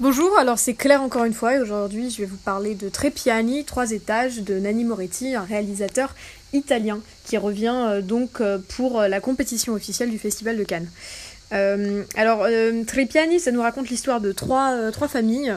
Bonjour, 0.00 0.36
alors 0.36 0.58
c'est 0.58 0.74
Claire 0.74 1.02
encore 1.02 1.24
une 1.24 1.32
fois 1.32 1.54
et 1.54 1.60
aujourd'hui 1.60 2.10
je 2.10 2.18
vais 2.18 2.24
vous 2.24 2.36
parler 2.36 2.74
de 2.74 2.88
Trepiani, 2.88 3.64
Trois 3.64 3.92
étages 3.92 4.40
de 4.40 4.58
Nanni 4.58 4.82
Moretti, 4.82 5.36
un 5.36 5.44
réalisateur 5.44 6.16
italien 6.52 6.98
qui 7.24 7.36
revient 7.36 7.76
euh, 7.76 8.02
donc 8.02 8.40
euh, 8.40 8.58
pour 8.74 9.00
euh, 9.00 9.06
la 9.06 9.20
compétition 9.20 9.72
officielle 9.72 10.10
du 10.10 10.18
Festival 10.18 10.56
de 10.56 10.64
Cannes. 10.64 10.88
Alors 12.16 12.48
Trepiani, 12.88 13.38
ça 13.38 13.52
nous 13.52 13.60
raconte 13.60 13.88
l'histoire 13.88 14.20
de 14.20 14.32
trois, 14.32 14.90
trois 14.90 15.06
familles 15.06 15.54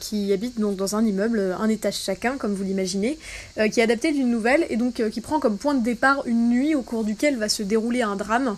qui 0.00 0.32
habitent 0.32 0.58
donc 0.58 0.76
dans 0.76 0.96
un 0.96 1.04
immeuble, 1.04 1.54
un 1.60 1.68
étage 1.68 1.98
chacun 1.98 2.38
comme 2.38 2.54
vous 2.54 2.64
l'imaginez, 2.64 3.18
qui 3.70 3.80
est 3.80 3.82
adapté 3.82 4.12
d'une 4.12 4.30
nouvelle 4.30 4.64
et 4.70 4.78
donc 4.78 5.06
qui 5.10 5.20
prend 5.20 5.38
comme 5.38 5.58
point 5.58 5.74
de 5.74 5.82
départ 5.82 6.22
une 6.24 6.48
nuit 6.48 6.74
au 6.74 6.80
cours 6.80 7.04
duquel 7.04 7.36
va 7.36 7.50
se 7.50 7.62
dérouler 7.62 8.00
un 8.00 8.16
drame 8.16 8.56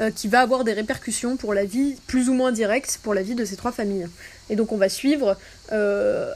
euh, 0.00 0.10
qui 0.10 0.28
va 0.28 0.40
avoir 0.40 0.64
des 0.64 0.72
répercussions 0.72 1.36
pour 1.36 1.54
la 1.54 1.64
vie 1.64 1.96
plus 2.06 2.28
ou 2.28 2.34
moins 2.34 2.52
directes 2.52 3.00
pour 3.02 3.14
la 3.14 3.22
vie 3.22 3.34
de 3.34 3.44
ces 3.44 3.56
trois 3.56 3.72
familles. 3.72 4.08
Et 4.50 4.56
donc 4.56 4.72
on 4.72 4.76
va 4.76 4.88
suivre 4.88 5.36
euh, 5.72 6.32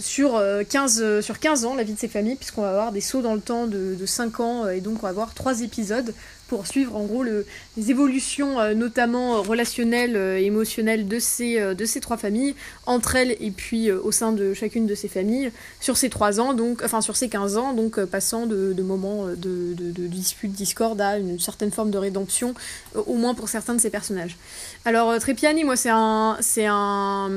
sur, 0.00 0.36
euh, 0.36 0.62
15, 0.68 1.00
euh, 1.02 1.20
sur 1.20 1.38
15 1.38 1.66
ans 1.66 1.74
la 1.74 1.82
vie 1.82 1.92
de 1.92 1.98
ces 1.98 2.08
familles, 2.08 2.36
puisqu'on 2.36 2.62
va 2.62 2.70
avoir 2.70 2.92
des 2.92 3.02
sauts 3.02 3.20
dans 3.20 3.34
le 3.34 3.40
temps 3.40 3.66
de, 3.66 3.94
de 3.94 4.06
5 4.06 4.40
ans, 4.40 4.68
et 4.68 4.80
donc 4.80 4.96
on 5.00 5.02
va 5.02 5.10
avoir 5.10 5.34
trois 5.34 5.60
épisodes 5.60 6.14
pour 6.48 6.66
suivre 6.66 6.96
en 6.96 7.04
gros 7.04 7.22
le, 7.22 7.46
les 7.76 7.90
évolutions 7.90 8.58
euh, 8.58 8.74
notamment 8.74 9.36
euh, 9.36 9.40
relationnelles 9.40 10.16
et 10.16 10.44
émotionnelles 10.44 11.06
de 11.06 11.18
ces, 11.18 11.60
euh, 11.60 11.74
de 11.74 11.84
ces 11.84 12.00
trois 12.00 12.16
familles, 12.16 12.54
entre 12.86 13.16
elles 13.16 13.36
et 13.40 13.50
puis 13.50 13.90
euh, 13.90 14.00
au 14.02 14.12
sein 14.12 14.32
de 14.32 14.54
chacune 14.54 14.86
de 14.86 14.94
ces 14.94 15.08
familles, 15.08 15.52
sur 15.80 15.96
ces 15.96 16.08
3 16.08 16.40
ans, 16.40 16.54
donc, 16.54 16.82
enfin 16.84 17.00
sur 17.00 17.16
ces 17.16 17.28
15 17.28 17.56
ans, 17.56 17.72
donc 17.72 17.98
euh, 17.98 18.06
passant 18.06 18.46
de, 18.46 18.74
moments 18.82 19.26
euh, 19.26 19.36
de, 19.36 19.74
de, 19.74 19.90
de 19.90 20.06
disputes, 20.06 20.52
discorde 20.52 21.00
à 21.00 21.18
une 21.18 21.38
certaine 21.38 21.70
forme 21.70 21.90
de 21.90 21.98
rédemption, 21.98 22.54
euh, 22.96 23.02
au 23.06 23.14
moins 23.14 23.34
pour 23.34 23.48
certains 23.48 23.74
de 23.74 23.80
ces 23.80 23.90
personnages. 23.90 24.36
Alors 24.84 25.10
euh, 25.10 25.18
Trepiani, 25.18 25.64
moi 25.64 25.76
c'est 25.76 25.90
un... 25.92 26.36
C'est 26.40 26.66
un 26.66 27.30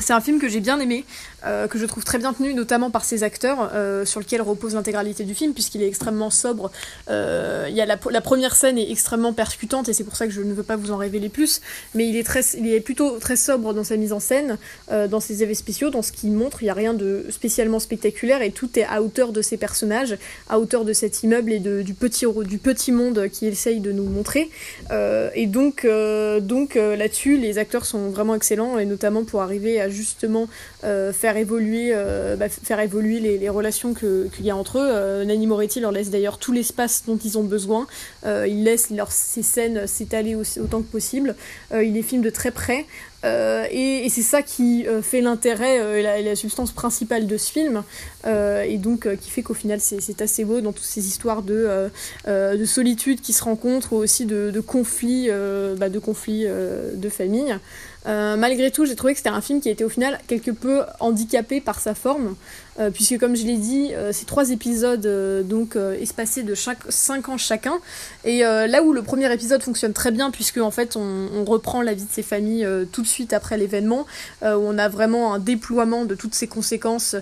c'est 0.00 0.12
un 0.12 0.20
film 0.20 0.40
que 0.40 0.48
j'ai 0.48 0.58
bien 0.58 0.80
aimé, 0.80 1.04
euh, 1.46 1.68
que 1.68 1.78
je 1.78 1.86
trouve 1.86 2.04
très 2.04 2.18
bien 2.18 2.32
tenu, 2.32 2.54
notamment 2.54 2.90
par 2.90 3.04
ses 3.04 3.22
acteurs, 3.22 3.70
euh, 3.74 4.04
sur 4.04 4.20
lequel 4.20 4.42
repose 4.42 4.74
l'intégralité 4.74 5.24
du 5.24 5.34
film, 5.34 5.52
puisqu'il 5.52 5.82
est 5.82 5.88
extrêmement 5.88 6.30
sobre. 6.30 6.70
Euh, 7.10 7.68
y 7.70 7.80
a 7.80 7.86
la, 7.86 8.20
première 8.20 8.54
scène 8.54 8.78
est 8.78 8.90
extrêmement 8.90 9.32
percutante, 9.32 9.88
et 9.88 9.92
c'est 9.92 10.04
pour 10.04 10.16
ça 10.16 10.26
que 10.26 10.32
je 10.32 10.40
ne 10.40 10.54
veux 10.54 10.62
pas 10.62 10.76
vous 10.76 10.90
en 10.90 10.96
révéler 10.96 11.28
plus, 11.28 11.60
mais 11.94 12.08
il 12.08 12.16
est, 12.16 12.24
très, 12.24 12.40
il 12.56 12.72
est 12.72 12.80
plutôt 12.80 13.18
très 13.18 13.36
sobre 13.36 13.74
dans 13.74 13.84
sa 13.84 13.96
mise 13.96 14.12
en 14.12 14.20
scène, 14.20 14.58
euh, 14.90 15.08
dans 15.08 15.20
ses 15.20 15.42
effets 15.42 15.54
spéciaux, 15.54 15.90
dans 15.90 16.02
ce 16.02 16.12
qu'il 16.12 16.32
montre. 16.32 16.62
Il 16.62 16.66
n'y 16.66 16.70
a 16.70 16.74
rien 16.74 16.94
de 16.94 17.26
spécialement 17.30 17.78
spectaculaire, 17.78 18.42
et 18.42 18.50
tout 18.50 18.78
est 18.78 18.84
à 18.84 19.02
hauteur 19.02 19.32
de 19.32 19.42
ses 19.42 19.56
personnages, 19.56 20.16
à 20.48 20.58
hauteur 20.58 20.84
de 20.84 20.92
cet 20.92 21.22
immeuble 21.22 21.52
et 21.52 21.60
du, 21.60 21.94
petit, 21.94 22.26
du 22.44 22.58
petit 22.58 22.92
monde 22.92 23.28
qu'il 23.28 23.48
essaye 23.48 23.80
de 23.80 23.92
nous 23.92 24.04
montrer. 24.04 24.50
Et 25.34 25.46
donc, 25.46 25.86
donc 26.42 26.74
là-dessus, 26.74 27.36
les 27.36 27.58
acteurs 27.58 27.86
sont 27.86 28.10
vraiment 28.10 28.34
excellents, 28.34 28.78
et 28.78 28.86
notamment 28.86 29.24
pour 29.24 29.42
arriver 29.42 29.80
à 29.80 29.88
justement 29.88 30.48
euh, 30.84 31.12
faire 31.34 31.40
évoluer, 31.40 31.90
euh, 31.92 32.36
bah, 32.36 32.48
faire 32.48 32.80
évoluer 32.80 33.20
les, 33.20 33.48
relations 33.48 33.94
qu'il 33.94 34.44
y 34.44 34.50
a 34.50 34.56
entre 34.56 34.78
eux. 34.78 34.88
Euh, 34.88 35.24
Nanni 35.24 35.46
Moretti 35.46 35.80
leur 35.80 35.92
laisse 35.92 36.10
d'ailleurs 36.10 36.38
tout 36.38 36.52
l'espace 36.52 37.04
dont 37.06 37.16
ils 37.16 37.38
ont 37.38 37.44
besoin. 37.44 37.86
Euh, 38.24 38.46
il 38.48 38.64
laisse 38.64 38.90
leur, 38.90 39.10
ces 39.10 39.42
scènes 39.42 39.86
s'étaler 39.86 40.36
autant 40.36 40.82
que 40.82 40.90
possible. 40.90 41.34
Euh, 41.72 41.84
il 41.84 41.94
les 41.94 42.02
filme 42.02 42.22
de 42.22 42.30
très 42.30 42.50
près. 42.50 42.86
Et, 43.70 44.06
c'est 44.10 44.22
ça 44.22 44.42
qui 44.42 44.84
fait 45.02 45.22
l'intérêt 45.22 46.00
et 46.00 46.22
la, 46.22 46.36
substance 46.36 46.72
principale 46.72 47.26
de 47.26 47.38
ce 47.38 47.50
film, 47.50 47.82
et 48.26 48.76
donc 48.76 49.08
qui 49.16 49.30
fait 49.30 49.42
qu'au 49.42 49.54
final 49.54 49.80
c'est 49.80 50.20
assez 50.20 50.44
beau 50.44 50.60
dans 50.60 50.72
toutes 50.72 50.84
ces 50.84 51.06
histoires 51.08 51.40
de, 51.40 51.88
de 52.26 52.64
solitude 52.66 53.22
qui 53.22 53.32
se 53.32 53.42
rencontrent 53.42 53.94
ou 53.94 53.96
aussi 53.96 54.26
de, 54.26 54.60
conflits, 54.60 55.30
bah, 55.78 55.88
de, 55.88 55.98
conflits 55.98 56.44
euh, 56.46 56.94
de 56.94 57.08
famille. 57.08 57.56
Euh, 58.06 58.36
malgré 58.36 58.70
tout, 58.70 58.84
j'ai 58.84 58.96
trouvé 58.96 59.14
que 59.14 59.18
c'était 59.18 59.30
un 59.30 59.40
film 59.40 59.60
qui 59.60 59.70
était 59.70 59.84
au 59.84 59.88
final 59.88 60.18
quelque 60.26 60.50
peu 60.50 60.82
handicapé 61.00 61.60
par 61.60 61.80
sa 61.80 61.94
forme, 61.94 62.34
euh, 62.78 62.90
puisque 62.90 63.18
comme 63.18 63.34
je 63.34 63.44
l'ai 63.44 63.56
dit, 63.56 63.94
euh, 63.94 64.10
c'est 64.12 64.26
trois 64.26 64.50
épisodes 64.50 65.06
donc 65.46 65.76
espacés 66.00 66.42
de 66.42 66.54
chaque 66.54 66.80
5 66.88 67.28
ans 67.28 67.38
chacun. 67.38 67.74
Et 68.24 68.40
là 68.40 68.82
où 68.82 68.92
le 68.92 69.02
premier 69.02 69.32
épisode 69.32 69.62
fonctionne 69.62 69.92
très 69.92 70.10
bien, 70.10 70.30
puisque 70.30 70.58
en 70.58 70.70
fait 70.70 70.96
on, 70.96 71.44
reprend 71.44 71.82
la 71.82 71.92
vie 71.92 72.04
de 72.04 72.10
ces 72.10 72.22
familles 72.22 72.66
tout 72.90 73.02
de 73.02 73.06
suite 73.06 73.32
après 73.32 73.58
l'événement, 73.58 74.06
où 74.42 74.46
on 74.46 74.78
a 74.78 74.88
vraiment 74.88 75.34
un 75.34 75.38
déploiement 75.38 76.04
de 76.04 76.14
toutes 76.14 76.34
ces 76.34 76.48
conséquences 76.48 77.16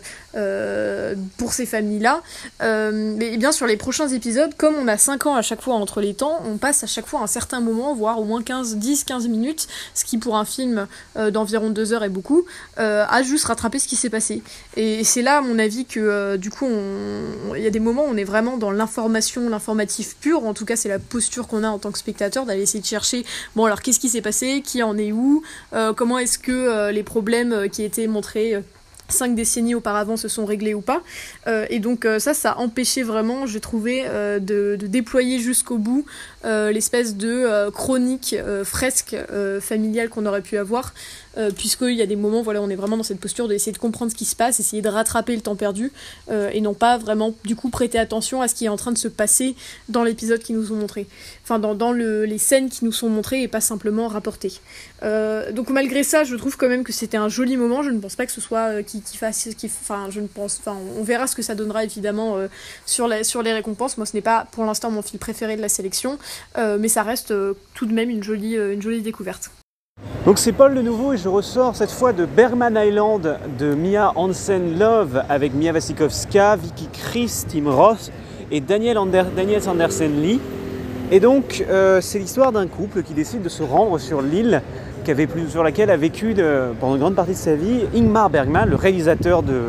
pour 1.36 1.52
ces 1.52 1.66
familles-là. 1.66 2.22
Mais 2.60 3.36
bien 3.36 3.52
sur 3.52 3.66
les 3.66 3.76
prochains 3.76 4.08
épisodes, 4.08 4.54
comme 4.56 4.74
on 4.76 4.88
a 4.88 4.96
5 4.96 5.26
ans 5.26 5.34
à 5.34 5.42
chaque 5.42 5.60
fois 5.60 5.74
entre 5.74 6.00
les 6.00 6.14
temps, 6.14 6.40
on 6.46 6.56
passe 6.56 6.84
à 6.84 6.86
chaque 6.86 7.06
fois 7.06 7.20
un 7.20 7.26
certain 7.26 7.60
moment, 7.60 7.94
voire 7.94 8.20
au 8.20 8.24
moins 8.24 8.42
15, 8.42 8.76
10, 8.76 9.04
15 9.04 9.28
minutes, 9.28 9.68
ce 9.94 10.04
qui 10.04 10.18
pour 10.18 10.36
un 10.36 10.44
film 10.44 10.71
euh, 11.16 11.30
d'environ 11.30 11.70
2 11.70 11.92
heures 11.92 12.04
est 12.04 12.08
beaucoup, 12.08 12.44
euh, 12.78 13.04
à 13.08 13.22
juste 13.22 13.44
rattraper 13.46 13.78
ce 13.78 13.88
qui 13.88 13.96
s'est 13.96 14.10
passé. 14.10 14.42
Et 14.76 15.04
c'est 15.04 15.22
là, 15.22 15.38
à 15.38 15.40
mon 15.40 15.58
avis, 15.58 15.84
que 15.84 16.00
euh, 16.00 16.36
du 16.36 16.50
coup, 16.50 16.68
il 17.54 17.62
y 17.62 17.66
a 17.66 17.70
des 17.70 17.80
moments 17.80 18.04
où 18.04 18.10
on 18.10 18.16
est 18.16 18.24
vraiment 18.24 18.56
dans 18.56 18.70
l'information, 18.70 19.48
l'informatif 19.48 20.16
pur, 20.20 20.44
en 20.44 20.54
tout 20.54 20.64
cas 20.64 20.76
c'est 20.76 20.88
la 20.88 20.98
posture 20.98 21.46
qu'on 21.46 21.64
a 21.64 21.68
en 21.68 21.78
tant 21.78 21.90
que 21.90 21.98
spectateur, 21.98 22.46
d'aller 22.46 22.62
essayer 22.62 22.80
de 22.80 22.86
chercher, 22.86 23.24
bon 23.56 23.64
alors 23.64 23.82
qu'est-ce 23.82 24.00
qui 24.00 24.08
s'est 24.08 24.22
passé, 24.22 24.62
qui 24.64 24.82
en 24.82 24.96
est 24.96 25.12
où, 25.12 25.42
euh, 25.72 25.92
comment 25.92 26.18
est-ce 26.18 26.38
que 26.38 26.52
euh, 26.52 26.92
les 26.92 27.02
problèmes 27.02 27.52
euh, 27.52 27.68
qui 27.68 27.82
étaient 27.82 28.06
montrés... 28.06 28.62
cinq 29.08 29.34
décennies 29.34 29.74
auparavant 29.74 30.16
se 30.16 30.28
sont 30.28 30.44
réglés 30.44 30.74
ou 30.74 30.80
pas. 30.80 31.02
Euh, 31.46 31.66
et 31.70 31.78
donc 31.78 32.04
euh, 32.04 32.18
ça, 32.18 32.34
ça 32.34 32.52
a 32.52 32.58
empêché 32.58 33.02
vraiment, 33.02 33.46
j'ai 33.46 33.60
trouvé, 33.60 34.04
euh, 34.06 34.38
de, 34.38 34.78
déployer 34.80 35.38
jusqu'au 35.38 35.78
bout 35.78 36.04
l'espèce 36.44 37.16
de 37.16 37.70
chronique 37.70 38.34
fresque 38.64 39.14
familiale 39.60 40.08
qu'on 40.08 40.26
aurait 40.26 40.42
pu 40.42 40.58
avoir, 40.58 40.92
puisqu'il 41.56 41.94
y 41.94 42.02
a 42.02 42.06
des 42.06 42.16
moments, 42.16 42.42
voilà, 42.42 42.60
on 42.60 42.68
est 42.68 42.74
vraiment 42.74 42.96
dans 42.96 43.04
cette 43.04 43.20
posture 43.20 43.46
d'essayer 43.46 43.70
de 43.70 43.78
comprendre 43.78 44.10
ce 44.10 44.16
qui 44.16 44.24
se 44.24 44.34
passe, 44.34 44.58
essayer 44.58 44.82
de 44.82 44.88
rattraper 44.88 45.36
le 45.36 45.40
temps 45.40 45.54
perdu, 45.54 45.92
et 46.28 46.60
non 46.60 46.74
pas 46.74 46.98
vraiment, 46.98 47.32
du 47.44 47.54
coup, 47.54 47.70
prêter 47.70 47.96
attention 47.96 48.42
à 48.42 48.48
ce 48.48 48.56
qui 48.56 48.64
est 48.64 48.68
en 48.68 48.76
train 48.76 48.90
de 48.90 48.98
se 48.98 49.06
passer 49.06 49.54
dans 49.88 50.02
l'épisode 50.02 50.40
qui 50.40 50.52
nous 50.52 50.72
ont 50.72 50.76
montré. 50.76 51.06
Enfin, 51.44 51.60
dans, 51.60 51.76
dans 51.76 51.92
le, 51.92 52.24
les 52.24 52.38
scènes 52.38 52.68
qui 52.68 52.84
nous 52.84 52.92
sont 52.92 53.08
montrées 53.08 53.42
et 53.42 53.48
pas 53.48 53.60
simplement 53.60 54.08
rapportées. 54.08 54.54
Donc 55.02 55.70
malgré 55.70 56.02
ça, 56.02 56.24
je 56.24 56.34
trouve 56.34 56.56
quand 56.56 56.68
même 56.68 56.82
que 56.82 56.92
c'était 56.92 57.18
un 57.18 57.28
joli 57.28 57.56
moment. 57.56 57.84
Je 57.84 57.90
ne 57.90 58.00
pense 58.00 58.16
pas 58.16 58.26
que 58.26 58.32
ce 58.32 58.40
soit 58.40 58.82
qui 59.02 59.16
fasse, 59.16 59.48
qui, 59.56 59.66
enfin, 59.66 60.06
je 60.10 60.20
ne 60.20 60.26
pense, 60.26 60.58
enfin, 60.60 60.76
on 60.98 61.02
verra 61.02 61.26
ce 61.26 61.36
que 61.36 61.42
ça 61.42 61.54
donnera 61.54 61.84
évidemment 61.84 62.36
euh, 62.36 62.48
sur, 62.86 63.08
la, 63.08 63.24
sur 63.24 63.42
les 63.42 63.52
récompenses. 63.52 63.96
Moi, 63.96 64.06
ce 64.06 64.16
n'est 64.16 64.22
pas 64.22 64.46
pour 64.52 64.64
l'instant 64.64 64.90
mon 64.90 65.02
film 65.02 65.18
préféré 65.18 65.56
de 65.56 65.60
la 65.60 65.68
sélection, 65.68 66.18
euh, 66.58 66.78
mais 66.80 66.88
ça 66.88 67.02
reste 67.02 67.30
euh, 67.30 67.54
tout 67.74 67.86
de 67.86 67.92
même 67.92 68.10
une 68.10 68.22
jolie, 68.22 68.54
une 68.54 68.80
jolie 68.80 69.02
découverte. 69.02 69.50
Donc 70.24 70.38
c'est 70.38 70.52
Paul 70.52 70.74
de 70.74 70.82
nouveau 70.82 71.12
et 71.12 71.16
je 71.16 71.28
ressors 71.28 71.76
cette 71.76 71.90
fois 71.90 72.12
de 72.12 72.24
Bergman 72.24 72.76
Island 72.76 73.38
de 73.58 73.74
Mia 73.74 74.12
Hansen 74.16 74.78
Love 74.78 75.22
avec 75.28 75.52
Mia 75.52 75.72
Wasikowska, 75.72 76.56
Vicky 76.56 76.88
Chris, 76.92 77.44
Tim 77.48 77.70
Roth 77.70 78.10
et 78.50 78.60
Daniel, 78.60 78.98
Ander- 78.98 79.24
Daniel 79.34 79.62
Sanderson 79.62 80.10
Lee. 80.14 80.40
Et 81.10 81.20
donc 81.20 81.64
c'est 82.00 82.18
l'histoire 82.18 82.52
d'un 82.52 82.68
couple 82.68 83.02
qui 83.02 83.12
décide 83.12 83.42
de 83.42 83.48
se 83.48 83.62
rendre 83.62 83.98
sur 83.98 84.22
l'île 84.22 84.62
sur 85.48 85.62
laquelle 85.62 85.90
a 85.90 85.96
vécu 85.96 86.34
pendant 86.80 86.94
une 86.94 87.00
grande 87.00 87.14
partie 87.14 87.32
de 87.32 87.36
sa 87.36 87.54
vie 87.54 87.84
Ingmar 87.94 88.30
Bergman, 88.30 88.68
le 88.68 88.76
réalisateur 88.76 89.42
de, 89.42 89.60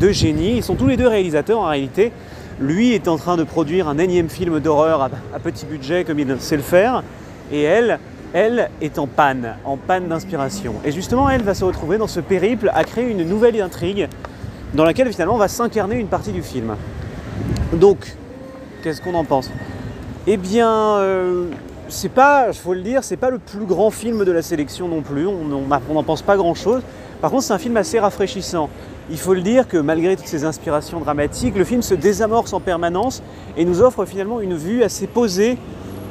de 0.00 0.10
Génie. 0.10 0.56
Ils 0.56 0.62
sont 0.62 0.76
tous 0.76 0.86
les 0.86 0.96
deux 0.96 1.08
réalisateurs 1.08 1.58
en 1.58 1.66
réalité. 1.66 2.12
Lui 2.60 2.92
est 2.92 3.08
en 3.08 3.16
train 3.16 3.36
de 3.36 3.44
produire 3.44 3.88
un 3.88 3.98
énième 3.98 4.28
film 4.28 4.60
d'horreur 4.60 5.02
à, 5.02 5.10
à 5.34 5.38
petit 5.38 5.66
budget 5.66 6.04
comme 6.04 6.18
il 6.18 6.40
sait 6.40 6.56
le 6.56 6.62
faire. 6.62 7.02
Et 7.50 7.62
elle, 7.62 7.98
elle 8.32 8.70
est 8.80 8.98
en 8.98 9.06
panne, 9.06 9.54
en 9.64 9.76
panne 9.76 10.08
d'inspiration. 10.08 10.74
Et 10.84 10.92
justement, 10.92 11.28
elle 11.28 11.42
va 11.42 11.54
se 11.54 11.64
retrouver 11.64 11.98
dans 11.98 12.06
ce 12.06 12.20
périple 12.20 12.70
à 12.74 12.84
créer 12.84 13.10
une 13.10 13.28
nouvelle 13.28 13.60
intrigue 13.60 14.08
dans 14.74 14.84
laquelle 14.84 15.10
finalement 15.10 15.38
va 15.38 15.48
s'incarner 15.48 15.96
une 15.96 16.08
partie 16.08 16.32
du 16.32 16.42
film. 16.42 16.76
Donc, 17.72 18.16
qu'est-ce 18.82 19.00
qu'on 19.00 19.14
en 19.14 19.24
pense? 19.24 19.50
Eh 20.26 20.36
bien, 20.36 20.70
euh, 20.98 21.46
c'est 21.88 22.10
pas, 22.10 22.46
il 22.48 22.54
faut 22.54 22.74
le 22.74 22.82
dire, 22.82 23.02
c'est 23.04 23.16
pas 23.16 23.30
le 23.30 23.38
plus 23.38 23.64
grand 23.64 23.90
film 23.90 24.24
de 24.24 24.32
la 24.32 24.42
sélection 24.42 24.88
non 24.88 25.02
plus. 25.02 25.26
On 25.26 25.44
n'en 25.94 26.02
pense 26.02 26.22
pas 26.22 26.36
grand-chose. 26.36 26.82
Par 27.20 27.30
contre, 27.30 27.44
c'est 27.44 27.52
un 27.52 27.58
film 27.58 27.76
assez 27.76 27.98
rafraîchissant. 27.98 28.68
Il 29.10 29.18
faut 29.18 29.34
le 29.34 29.40
dire 29.40 29.66
que 29.66 29.78
malgré 29.78 30.16
toutes 30.16 30.26
ces 30.26 30.44
inspirations 30.44 31.00
dramatiques, 31.00 31.56
le 31.56 31.64
film 31.64 31.82
se 31.82 31.94
désamorce 31.94 32.52
en 32.52 32.60
permanence 32.60 33.22
et 33.56 33.64
nous 33.64 33.80
offre 33.80 34.04
finalement 34.04 34.40
une 34.40 34.54
vue 34.54 34.82
assez 34.82 35.06
posée 35.06 35.58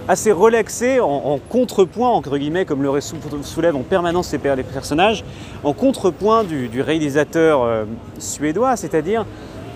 assez 0.08 0.32
relaxé, 0.32 1.00
en, 1.00 1.38
contrepoint, 1.50 2.10
entre 2.10 2.38
guillemets, 2.38 2.66
comme 2.66 2.82
le 2.82 3.02
sou- 3.02 3.18
soulève 3.42 3.76
en 3.76 3.82
permanence 3.82 4.32
les 4.32 4.64
personnages, 4.64 5.26
en 5.64 5.74
contrepoint 5.74 6.44
du, 6.44 6.70
du 6.70 6.82
réalisateur 6.82 7.62
euh, 7.64 7.84
suédois, 8.18 8.78
c'est-à-dire 8.78 9.26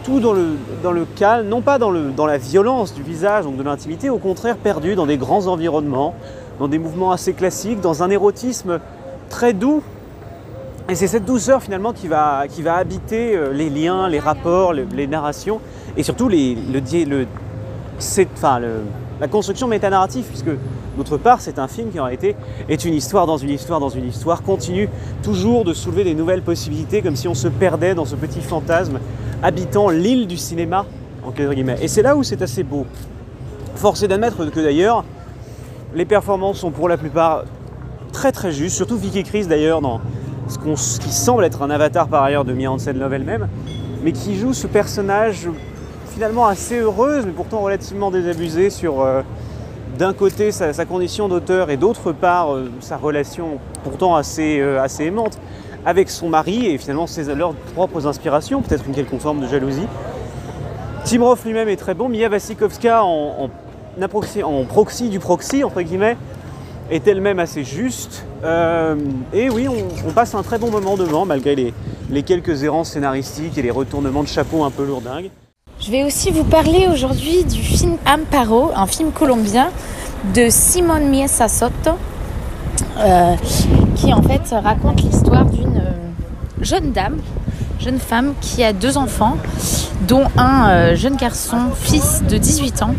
tout 0.03 0.20
dans 0.20 0.34
le, 0.34 1.05
calme, 1.15 1.48
non 1.48 1.62
pas 1.62 1.77
dans, 1.77 1.91
la 1.91 2.38
violence 2.38 2.93
du 2.93 3.03
visage, 3.03 3.46
donc 3.46 3.58
de 3.58 3.63
l'intimité, 3.63 4.10
au 4.10 4.17
contraire 4.17 4.58
perdu 4.58 4.96
dans 4.96 5.05
des 5.05 5.17
grands 5.17 5.48
environnements, 5.48 6.15
dans 6.60 6.67
des 6.67 6.77
mouvements 6.77 7.12
assez 7.12 7.34
classiques, 7.34 7.81
dans 7.81 8.03
un 8.03 8.10
érotisme 8.10 8.79
très 9.29 9.53
doux. 9.53 9.84
Et 10.89 10.96
c'est 10.96 11.08
cette 11.08 11.25
douceur 11.25 11.62
finalement 11.62 11.93
qui 11.93 12.08
va, 12.08 12.46
habiter 12.67 13.36
euh, 13.36 13.53
les 13.53 13.70
liens, 13.70 14.10
les 14.10 14.20
rapports, 14.20 14.74
le- 14.74 14.88
les 14.93 15.08
narrations, 15.08 15.62
et 15.96 16.03
surtout 16.03 16.29
la 19.20 19.27
construction 19.27 19.67
métanarrative, 19.67 20.25
puisque 20.25 20.50
d'autre 20.98 21.17
part 21.17 21.39
c'est 21.39 21.60
un 21.60 21.67
film 21.67 21.91
qui 21.91 22.00
en 22.00 22.05
réalité 22.05 22.36
est 22.67 22.84
une 22.84 22.96
histoire 22.96 23.27
dans 23.27 23.38
une 23.38 23.51
histoire 23.51 23.79
dans 23.79 23.89
une 23.89 24.08
histoire, 24.08 24.41
continue 24.41 24.89
toujours 25.22 25.63
de 25.63 25.74
soulever 25.74 26.03
des 26.03 26.15
nouvelles 26.15 26.41
possibilités, 26.41 27.01
comme 27.01 27.15
si 27.15 27.27
on 27.27 27.36
se 27.36 27.48
perdait 27.48 27.93
dans 27.93 28.05
ce 28.05 28.15
petit 28.15 28.41
fantasme 28.41 29.00
habitant 29.43 29.89
l'île 29.89 30.27
du 30.27 30.38
cinéma, 30.38 30.86
en 31.25 31.31
quelque 31.31 31.53
guillemets. 31.53 31.77
Et 31.81 31.88
c'est 31.88 32.01
là 32.01 32.15
où 32.15 32.24
c'est 32.24 32.41
assez 32.41 32.63
beau. 32.63 32.86
Force 33.75 34.03
est 34.03 34.07
d'admettre 34.07 34.45
que 34.45 34.60
d'ailleurs, 34.60 35.03
les 35.95 36.05
performances 36.05 36.57
sont 36.60 36.71
pour 36.71 36.88
la 36.89 36.98
plupart 36.98 37.43
très 38.12 38.31
très 38.31 38.51
justes, 38.51 38.75
surtout 38.75 38.98
Vicky 38.98 39.24
Chris 39.24 39.45
d'ailleurs 39.48 39.81
dans 39.81 40.00
ce, 40.48 40.57
qu'on- 40.57 40.75
ce 40.75 41.00
qui 41.00 41.12
semble 41.12 41.43
être 41.43 41.62
un 41.62 41.69
avatar 41.69 42.07
par 42.07 42.24
ailleurs 42.24 42.45
de 42.45 42.53
Mia 42.53 42.69
Hansen 42.71 42.98
Love 42.98 43.13
elle-même, 43.13 43.48
mais 44.03 44.12
qui 44.12 44.36
joue 44.38 44.53
ce 44.53 44.67
personnage 44.67 45.48
finalement 46.10 46.45
assez 46.45 46.79
heureuse, 46.79 47.25
mais 47.25 47.31
pourtant 47.31 47.60
relativement 47.60 48.12
désabusée 48.12 48.69
sur 48.69 49.01
euh, 49.01 49.21
d'un 49.98 50.13
côté 50.13 50.51
sa, 50.51 50.74
sa 50.74 50.86
condition 50.86 51.27
d'auteur 51.29 51.69
et 51.69 51.77
d'autre 51.77 52.12
part 52.12 52.53
euh, 52.53 52.69
sa 52.81 52.98
relation 52.98 53.60
pourtant 53.83 54.15
assez, 54.15 54.60
euh, 54.60 54.81
assez 54.81 55.05
aimante 55.05 55.38
avec 55.85 56.09
son 56.09 56.29
mari 56.29 56.67
et 56.67 56.77
finalement 56.77 57.07
ses 57.07 57.33
leurs 57.35 57.53
propres 57.53 58.07
inspirations, 58.07 58.61
peut-être 58.61 58.85
une 58.88 58.93
quelconque 58.93 59.21
forme 59.21 59.41
de 59.41 59.47
jalousie. 59.47 59.88
Tim 61.05 61.23
Roth 61.23 61.43
lui-même 61.43 61.69
est 61.69 61.77
très 61.77 61.93
bon, 61.93 62.09
Mia 62.09 62.29
Wasikowska 62.29 63.03
en, 63.03 63.50
proxy 64.67 65.09
du 65.09 65.19
proxy, 65.19 65.63
entre 65.63 65.81
guillemets, 65.81 66.15
est 66.91 67.07
elle-même 67.07 67.39
assez 67.39 67.63
juste. 67.63 68.25
Euh, 68.43 68.95
et 69.33 69.50
oui, 69.50 69.67
on, 69.67 70.11
passe 70.11 70.35
un 70.35 70.43
très 70.43 70.59
bon 70.59 70.69
moment 70.69 70.97
devant, 70.97 71.25
malgré 71.25 71.55
les, 71.55 72.23
quelques 72.23 72.63
errances 72.63 72.91
scénaristiques 72.91 73.57
et 73.57 73.61
les 73.61 73.71
retournements 73.71 74.23
de 74.23 74.27
chapeau 74.27 74.63
un 74.63 74.71
peu 74.71 74.85
lourdingues. 74.85 75.31
Je 75.79 75.89
vais 75.89 76.03
aussi 76.03 76.29
vous 76.29 76.43
parler 76.43 76.88
aujourd'hui 76.91 77.43
du 77.43 77.59
film 77.59 77.97
Amparo, 78.05 78.71
un 78.75 78.85
film 78.85 79.11
colombien 79.11 79.69
de 80.35 80.47
Simon 80.50 81.00
Miesa 81.07 81.47
Soto, 81.47 81.91
euh, 83.00 83.35
qui 83.95 84.13
en 84.13 84.21
fait 84.21 84.41
raconte 84.51 85.01
l'histoire 85.01 85.45
d'une 85.45 85.70
jeune 86.62 86.91
dame, 86.91 87.18
jeune 87.80 88.00
femme 88.00 88.34
qui 88.41 88.63
a 88.63 88.74
deux 88.74 88.98
enfants, 88.98 89.38
dont 90.08 90.25
un 90.38 90.70
euh, 90.70 90.96
jeune 90.96 91.15
garçon, 91.15 91.58
fils 91.75 92.24
de 92.27 92.38
18 92.38 92.84
ans, 92.84 92.94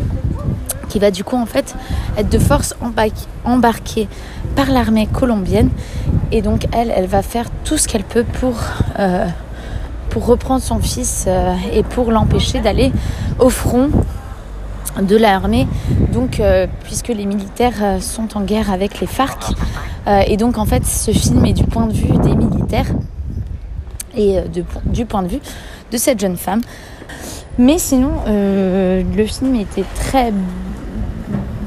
qui 0.88 0.99
va 0.99 1.11
du 1.11 1.25
coup 1.25 1.37
en 1.37 1.47
fait 1.47 1.75
être 2.19 2.28
de 2.28 2.38
force 2.38 2.75
emba- 2.83 3.11
embarqué 3.45 4.09
par 4.57 4.71
l'armée 4.71 5.07
colombienne. 5.07 5.71
Et 6.31 6.42
donc 6.42 6.66
elle, 6.73 6.92
elle 6.95 7.07
va 7.07 7.23
faire 7.23 7.47
tout 7.64 7.78
ce 7.78 7.88
qu'elle 7.88 8.04
peut 8.04 8.25
pour 8.40 8.54
euh, 8.99 9.26
pour 10.11 10.26
reprendre 10.26 10.61
son 10.62 10.78
fils 10.78 11.25
euh, 11.26 11.54
et 11.73 11.83
pour 11.83 12.11
l'empêcher 12.12 12.61
d'aller 12.61 12.92
au 13.38 13.49
front 13.49 13.88
de 15.00 15.16
l'armée, 15.16 15.66
donc 16.12 16.42
puisque 16.85 17.09
les 17.09 17.25
militaires 17.25 17.97
sont 18.00 18.37
en 18.37 18.42
guerre 18.42 18.71
avec 18.71 19.00
les 19.00 19.07
FARC. 19.07 19.54
Et 20.26 20.37
donc 20.37 20.59
en 20.59 20.66
fait 20.66 20.85
ce 20.85 21.12
film 21.12 21.47
est 21.47 21.54
du 21.54 21.64
point 21.64 21.87
de 21.87 21.95
vue 21.95 22.19
des 22.19 22.35
militaires 22.35 22.88
et 24.16 24.38
euh, 24.38 24.42
de- 24.42 24.64
du 24.87 25.07
point 25.07 25.23
de 25.23 25.28
vue 25.28 25.40
de 25.90 25.96
cette 25.96 26.20
jeune 26.20 26.37
femme. 26.37 26.61
Mais 27.59 27.79
sinon, 27.79 28.12
euh, 28.29 29.03
le 29.16 29.27
film 29.27 29.55
était 29.57 29.85
très 29.94 30.33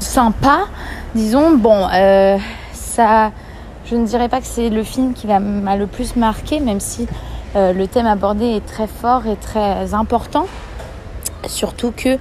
sympa, 0.00 0.66
disons. 1.14 1.56
Bon, 1.56 1.88
euh, 1.92 2.38
ça, 2.72 3.30
je 3.88 3.94
ne 3.96 4.06
dirais 4.06 4.28
pas 4.28 4.40
que 4.40 4.46
c'est 4.46 4.68
le 4.68 4.82
film 4.82 5.12
qui 5.14 5.26
m'a 5.26 5.76
le 5.76 5.86
plus 5.86 6.16
marqué, 6.16 6.60
même 6.60 6.80
si 6.80 7.06
le 7.54 7.86
thème 7.86 8.04
abordé 8.06 8.44
est 8.56 8.66
très 8.66 8.86
fort 8.86 9.26
et 9.26 9.36
très 9.36 9.94
important. 9.94 10.46
Surtout 11.46 11.90
que 11.96 12.18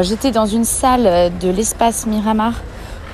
j'étais 0.00 0.30
dans 0.30 0.46
une 0.46 0.64
salle 0.64 1.30
de 1.38 1.50
l'espace 1.50 2.06
Miramar 2.06 2.54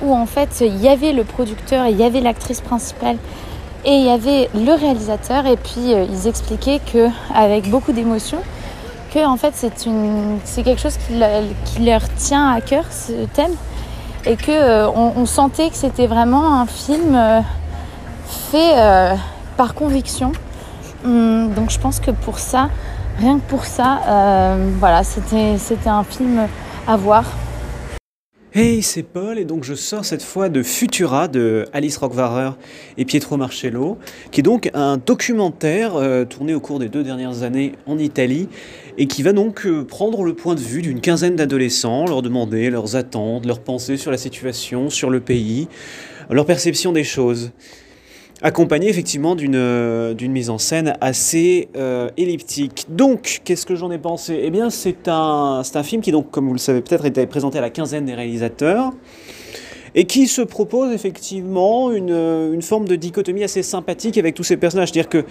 où 0.01 0.13
en 0.15 0.25
fait 0.27 0.61
il 0.61 0.77
y 0.77 0.87
avait 0.87 1.11
le 1.11 1.23
producteur, 1.25 1.87
il 1.87 1.97
y 1.97 2.03
avait 2.03 2.21
l'actrice 2.21 2.61
principale 2.61 3.17
et 3.85 3.91
il 3.95 4.05
y 4.05 4.09
avait 4.09 4.49
le 4.53 4.73
réalisateur 4.73 5.45
et 5.45 5.55
puis 5.57 5.93
euh, 5.93 6.05
ils 6.09 6.27
expliquaient 6.27 6.79
que 6.91 7.09
avec 7.33 7.69
beaucoup 7.69 7.91
d'émotion 7.91 8.39
que 9.13 9.25
en 9.25 9.37
fait 9.37 9.53
c'est 9.55 9.85
une 9.85 10.39
c'est 10.43 10.63
quelque 10.63 10.81
chose 10.81 10.97
qui, 10.97 11.13
le- 11.13 11.53
qui 11.65 11.85
leur 11.85 12.01
tient 12.15 12.49
à 12.51 12.61
cœur 12.61 12.83
ce 12.91 13.25
thème. 13.33 13.51
Et 14.25 14.35
que 14.35 14.51
euh, 14.51 14.89
on, 14.89 15.25
sentait 15.25 15.69
que 15.69 15.75
c'était 15.75 16.07
vraiment 16.07 16.59
un 16.59 16.65
film 16.65 17.15
euh, 17.15 17.39
fait 18.51 18.75
par 19.55 19.73
conviction. 19.73 20.33
Hum, 21.05 21.53
donc 21.53 21.69
je 21.69 21.79
pense 21.79 22.01
que 22.01 22.11
pour 22.11 22.39
ça 22.39 22.69
rien 23.19 23.37
que 23.39 23.43
pour 23.47 23.65
ça 23.65 23.99
voilà 24.79 25.03
c'était 25.03 25.57
c'était 25.57 25.89
un 25.89 26.03
film 26.03 26.41
à 26.87 26.97
voir 26.97 27.23
Hey, 28.59 28.81
c'est 28.81 29.03
Paul 29.03 29.37
et 29.37 29.45
donc 29.45 29.63
je 29.63 29.75
sors 29.75 30.03
cette 30.03 30.23
fois 30.23 30.49
de 30.49 30.63
Futura 30.63 31.27
de 31.27 31.65
Alice 31.73 31.95
Rockwarer 31.97 32.53
et 32.97 33.05
Pietro 33.05 33.37
Marcello, 33.37 33.99
qui 34.31 34.39
est 34.39 34.43
donc 34.43 34.71
un 34.73 34.97
documentaire 34.97 35.95
euh, 35.95 36.25
tourné 36.25 36.55
au 36.55 36.59
cours 36.59 36.79
des 36.79 36.89
deux 36.89 37.03
dernières 37.03 37.43
années 37.43 37.73
en 37.85 37.99
Italie 37.99 38.49
et 38.97 39.05
qui 39.05 39.21
va 39.21 39.31
donc 39.31 39.67
euh, 39.67 39.85
prendre 39.85 40.23
le 40.23 40.33
point 40.33 40.55
de 40.55 40.59
vue 40.59 40.81
d'une 40.81 41.01
quinzaine 41.01 41.35
d'adolescents, 41.35 42.07
leur 42.07 42.23
demander 42.23 42.71
leurs 42.71 42.95
attentes, 42.95 43.45
leurs 43.45 43.59
pensées 43.59 43.95
sur 43.95 44.09
la 44.09 44.17
situation, 44.17 44.89
sur 44.89 45.11
le 45.11 45.19
pays, 45.19 45.67
leur 46.31 46.47
perception 46.47 46.91
des 46.91 47.03
choses 47.03 47.51
accompagné 48.41 48.89
effectivement 48.89 49.35
d'une 49.35 49.55
euh, 49.55 50.13
d'une 50.13 50.31
mise 50.31 50.49
en 50.49 50.57
scène 50.57 50.95
assez 51.01 51.69
euh, 51.75 52.09
elliptique. 52.17 52.85
Donc, 52.89 53.41
qu'est-ce 53.43 53.65
que 53.65 53.75
j'en 53.75 53.91
ai 53.91 53.97
pensé? 53.97 54.39
Eh 54.43 54.51
bien, 54.51 54.69
c'est 54.69 55.07
un, 55.07 55.61
un 55.73 55.83
film 55.83 56.01
qui, 56.01 56.11
donc, 56.11 56.31
comme 56.31 56.47
vous 56.47 56.53
le 56.53 56.59
savez 56.59 56.81
peut-être, 56.81 57.05
était 57.05 57.25
présenté 57.27 57.57
à 57.57 57.61
la 57.61 57.69
quinzaine 57.69 58.05
des 58.05 58.13
réalisateurs 58.13 58.93
et 59.95 60.05
qui 60.05 60.27
se 60.27 60.41
propose 60.41 60.93
effectivement 60.93 61.91
une, 61.91 62.11
euh, 62.11 62.53
une 62.53 62.61
forme 62.61 62.87
de 62.87 62.95
dichotomie 62.95 63.43
assez 63.43 63.63
sympathique 63.63 64.17
avec 64.17 64.35
tous 64.35 64.43
ces 64.43 64.57
personnages. 64.57 64.91
C'est-à-dire 64.91 65.09
que 65.09 65.25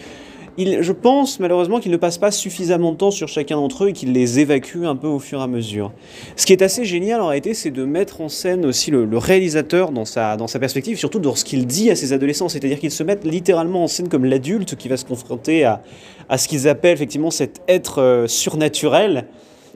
je 0.59 0.93
pense 0.93 1.39
malheureusement 1.39 1.81
qu'il 1.81 1.93
ne 1.93 1.97
passe 1.97 2.19
pas 2.19 2.31
suffisamment 2.31 2.93
de 2.93 2.97
temps 2.97 3.11
sur 3.11 3.29
chacun 3.29 3.57
d'entre 3.57 3.85
eux 3.85 3.89
et 3.89 3.93
qu'il 3.93 4.13
les 4.13 4.41
évacue 4.41 4.85
un 4.85 4.97
peu 4.97 5.07
au 5.07 5.19
fur 5.19 5.41
et 5.41 5.43
à 5.43 5.47
mesure. 5.47 5.93
Ce 6.37 6.47
qui 6.47 6.53
est 6.53 6.63
assez 6.63 6.85
génial 6.85 7.21
en 7.21 7.27
réalité, 7.27 7.53
c'est 7.53 7.71
de 7.71 7.85
mettre 7.85 8.21
en 8.21 8.29
scène 8.29 8.65
aussi 8.65 8.91
le, 8.91 9.05
le 9.05 9.19
réalisateur 9.19 9.93
dans 9.93 10.05
sa, 10.05 10.37
dans 10.37 10.47
sa 10.47 10.59
perspective, 10.59 10.99
surtout 10.99 11.19
dans 11.19 11.35
ce 11.35 11.45
qu'il 11.45 11.67
dit 11.67 11.91
à 11.91 11.97
ses 11.97 12.13
adolescents. 12.13 12.49
C'est-à-dire 12.49 12.79
qu'ils 12.79 12.91
se 12.91 13.03
mettent 13.03 13.25
littéralement 13.25 13.85
en 13.85 13.89
scène 13.89 14.09
comme 14.09 14.25
l'adulte 14.25 14.77
qui 14.77 14.89
va 14.89 14.97
se 14.97 15.05
confronter 15.05 15.65
à, 15.65 15.83
à 16.29 16.39
ce 16.39 16.49
qu'ils 16.49 16.69
appellent 16.69 16.95
effectivement 16.95 17.31
cet 17.31 17.61
être 17.69 18.01
euh, 18.01 18.27
surnaturel, 18.27 19.27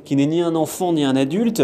qui 0.04 0.16
n'est 0.16 0.26
ni 0.26 0.40
un 0.40 0.54
enfant 0.54 0.92
ni 0.92 1.04
un 1.04 1.16
adulte. 1.16 1.62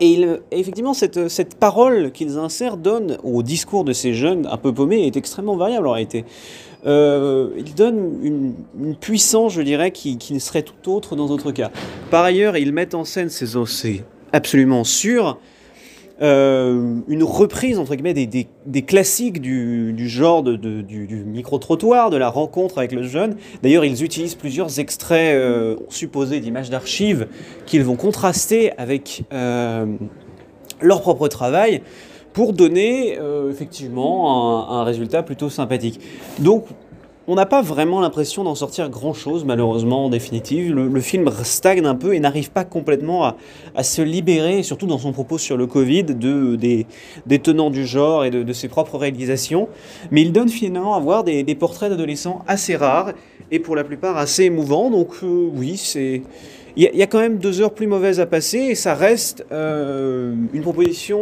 Et, 0.00 0.26
effectivement, 0.50 0.94
cette, 0.94 1.28
cette 1.28 1.54
parole 1.54 2.10
qu'ils 2.12 2.38
insèrent 2.38 2.76
donne 2.76 3.18
au 3.22 3.42
discours 3.42 3.84
de 3.84 3.92
ces 3.92 4.12
jeunes 4.12 4.46
un 4.50 4.56
peu 4.56 4.72
paumés 4.72 5.06
est 5.06 5.16
extrêmement 5.16 5.56
variable 5.56 5.86
en 5.86 5.92
réalité. 5.92 6.24
Euh, 6.86 7.50
il 7.56 7.74
donne 7.74 8.18
une, 8.22 8.54
une 8.78 8.96
puissance, 8.96 9.54
je 9.54 9.62
dirais, 9.62 9.90
qui, 9.90 10.18
qui 10.18 10.34
ne 10.34 10.38
serait 10.38 10.62
tout 10.62 10.92
autre 10.92 11.16
dans 11.16 11.26
d'autres 11.26 11.52
cas. 11.52 11.70
Par 12.10 12.24
ailleurs, 12.24 12.56
ils 12.56 12.72
mettent 12.72 12.94
en 12.94 13.04
scène, 13.04 13.30
ces 13.30 13.54
c'est 13.66 14.04
absolument 14.32 14.84
sûr, 14.84 15.38
euh, 16.22 17.00
une 17.08 17.24
reprise 17.24 17.78
entre 17.80 17.96
guillemets 17.96 18.14
des, 18.14 18.82
classiques 18.82 19.40
du, 19.40 20.08
genre 20.08 20.42
de, 20.42 20.56
du, 20.56 21.24
micro-trottoir, 21.26 22.10
de 22.10 22.16
la 22.16 22.28
rencontre 22.28 22.78
avec 22.78 22.92
le 22.92 23.02
jeune. 23.02 23.36
D'ailleurs, 23.62 23.84
ils 23.84 24.04
utilisent 24.04 24.36
plusieurs 24.36 24.78
extraits 24.78 25.34
euh, 25.34 25.76
supposés 25.88 26.40
d'images 26.40 26.70
d'archives 26.70 27.26
qu'ils 27.66 27.82
vont 27.82 27.96
contraster 27.96 28.72
avec 28.78 29.24
euh, 29.32 29.86
leur 30.80 31.00
propre 31.00 31.26
travail 31.28 31.82
pour 32.32 32.52
donner 32.52 33.16
effectivement 33.48 34.68
un, 34.68 34.80
un 34.80 34.84
résultat 34.84 35.22
plutôt 35.22 35.50
sympathique. 35.50 36.00
Donc, 36.40 36.66
on 37.26 37.34
n'a 37.34 37.46
pas 37.46 37.62
vraiment 37.62 38.00
l'impression 38.00 38.44
d'en 38.44 38.54
sortir 38.54 38.90
grand-chose, 38.90 39.44
malheureusement, 39.44 40.06
en 40.06 40.08
définitive. 40.10 40.74
Le, 40.74 41.00
film 41.00 41.30
stagne 41.42 41.86
un 41.86 41.94
peu 41.94 42.14
et 42.14 42.20
n'arrive 42.20 42.50
pas 42.50 42.64
complètement 42.64 43.34
à, 43.74 43.82
se 43.82 44.02
libérer, 44.02 44.62
surtout 44.62 44.86
dans 44.86 44.98
son 44.98 45.12
propos 45.12 45.38
sur 45.38 45.56
le 45.56 45.66
Covid, 45.66 46.04
de, 46.04 46.56
des, 46.56 47.38
tenants 47.38 47.70
du 47.70 47.86
genre 47.86 48.24
et 48.24 48.30
de, 48.30 48.52
ses 48.52 48.68
propres 48.68 48.98
réalisations. 48.98 49.68
Mais 50.10 50.22
il 50.22 50.32
donne 50.32 50.50
finalement 50.50 50.94
à 50.94 51.00
voir 51.00 51.24
des, 51.24 51.54
portraits 51.54 51.90
d'adolescents 51.90 52.42
assez 52.46 52.76
rares 52.76 53.12
et 53.50 53.58
pour 53.58 53.74
la 53.74 53.84
plupart 53.84 54.18
assez 54.18 54.44
émouvants. 54.44 54.90
Donc 54.90 55.14
euh, 55.22 55.48
oui, 55.54 55.76
c'est... 55.76 56.22
Il 56.76 56.82
y, 56.82 57.02
a- 57.02 57.06
quand 57.06 57.20
même 57.20 57.38
deux 57.38 57.60
heures 57.60 57.72
plus 57.72 57.86
mauvaises 57.86 58.18
à 58.18 58.26
passer 58.26 58.58
et 58.58 58.74
ça 58.74 58.94
reste 58.94 59.46
euh, 59.52 60.34
une 60.52 60.62
proposition 60.62 61.20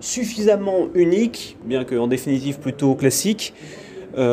suffisamment 0.00 0.88
unique, 0.94 1.56
bien 1.64 1.84
qu'en 1.84 2.08
définitive 2.08 2.58
plutôt 2.58 2.96
classique, 2.96 3.54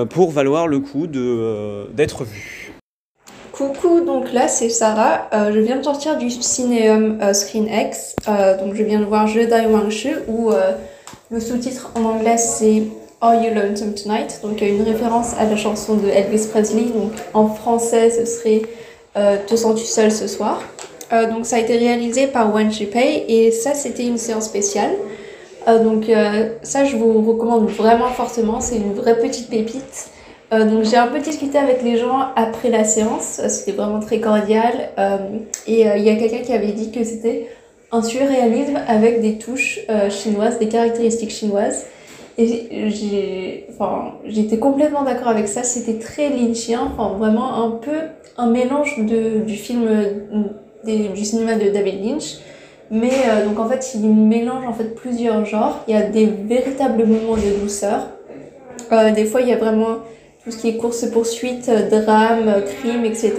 pour 0.10 0.32
valoir 0.32 0.68
le 0.68 0.80
coup 0.80 1.08
euh, 1.16 1.86
d'être 1.94 2.24
vu. 2.24 2.74
Coucou, 3.52 4.02
donc 4.02 4.34
là 4.34 4.48
c'est 4.48 4.70
Sarah. 4.70 5.30
Euh, 5.34 5.52
je 5.54 5.60
viens 5.60 5.78
de 5.78 5.84
sortir 5.84 6.18
du 6.18 6.30
Cinéum 6.30 7.20
Screen 7.34 7.68
X. 7.68 8.16
donc 8.60 8.76
je 8.76 8.84
viens 8.84 9.00
de 9.00 9.06
voir 9.06 9.28
Je 9.28 9.42
Dai 9.42 9.68
Wang 9.68 9.90
Shi 9.90 10.10
où 10.28 10.52
le 11.32 11.40
sous-titre 11.40 11.92
en 11.96 12.04
anglais 12.04 12.38
c'est 12.38 12.84
Are 13.22 13.36
You 13.36 13.54
Lonesome 13.54 13.94
Tonight 13.94 14.40
Donc 14.44 14.62
une 14.62 14.82
référence 14.82 15.34
à 15.40 15.46
la 15.46 15.56
chanson 15.56 15.96
de 15.96 16.10
Elvis 16.10 16.48
Presley. 16.52 16.86
Donc 16.94 17.12
en 17.34 17.48
français 17.48 18.10
ce 18.10 18.26
serait 18.26 18.62
Te 19.14 19.56
sens-tu 19.56 19.86
seul 19.86 20.12
ce 20.12 20.28
soir? 20.28 20.62
Donc 21.12 21.46
ça 21.46 21.56
a 21.56 21.60
été 21.60 21.78
réalisé 21.78 22.28
par 22.28 22.54
Wan 22.54 22.70
Pei 22.70 23.26
et 23.30 23.52
ça 23.52 23.74
c'était 23.74 24.06
une 24.06 24.18
séance 24.18 24.46
spéciale. 24.46 24.92
Euh, 25.68 25.84
donc 25.84 26.10
euh, 26.10 26.50
ça, 26.64 26.86
je 26.86 26.96
vous 26.96 27.22
recommande 27.22 27.68
vraiment 27.70 28.10
fortement. 28.10 28.62
C'est 28.62 28.78
une 28.78 28.94
vraie 28.94 29.18
petite 29.18 29.50
pépite. 29.50 30.10
Euh, 30.54 30.66
donc 30.66 30.84
j'ai 30.84 30.98
un 30.98 31.08
peu 31.08 31.20
discuté 31.20 31.58
avec 31.58 31.82
les 31.82 31.98
gens 31.98 32.20
après 32.36 32.70
la 32.70 32.84
séance. 32.84 33.42
C'était 33.48 33.72
vraiment 33.72 34.00
très 34.00 34.20
cordial. 34.20 34.90
et 35.68 35.82
il 35.82 36.04
y 36.04 36.10
a 36.10 36.16
quelqu'un 36.16 36.42
qui 36.44 36.54
avait 36.54 36.72
dit 36.72 36.92
que 36.92 37.04
c'était 37.04 37.48
un 37.92 38.02
surréalisme 38.02 38.80
avec 38.88 39.22
des 39.22 39.38
touches 39.38 39.80
chinoises, 40.10 40.60
des 40.60 40.68
caractéristiques 40.68 41.32
chinoises. 41.32 41.86
Et 42.38 42.90
j'étais 44.26 44.58
complètement 44.58 45.04
d'accord 45.04 45.30
avec 45.30 45.48
ça. 45.48 45.64
C'était 45.64 46.00
très 46.00 46.30
lynchien, 46.30 46.92
enfin 46.96 47.16
vraiment 47.18 47.64
un 47.64 47.72
peu 47.72 47.98
un 48.38 48.48
mélange 48.48 49.00
de, 49.00 49.40
du 49.40 49.56
film 49.56 49.88
du 50.84 51.26
cinéma 51.26 51.56
de 51.56 51.70
David 51.70 52.06
Lynch 52.06 52.38
mais 52.92 53.12
euh, 53.28 53.46
donc 53.46 53.60
en 53.60 53.68
fait, 53.68 53.96
il 53.96 54.08
mélange 54.10 54.66
en 54.66 54.74
fait 54.74 54.96
plusieurs 54.96 55.46
genres. 55.46 55.84
Il 55.88 55.96
y 55.96 55.98
a 55.98 56.04
des 56.04 56.26
véritables 56.26 57.06
moments 57.06 57.36
de 57.36 57.62
douceur. 57.62 58.08
Euh, 58.92 59.12
des 59.12 59.26
fois, 59.26 59.42
il 59.42 59.50
y 59.50 59.54
a 59.54 59.58
vraiment 59.58 59.98
tout 60.44 60.52
ce 60.52 60.58
qui 60.58 60.70
est 60.70 60.78
course-poursuite, 60.78 61.70
euh, 61.70 61.90
drame, 61.90 62.54
crime, 62.80 63.04
etc. 63.04 63.34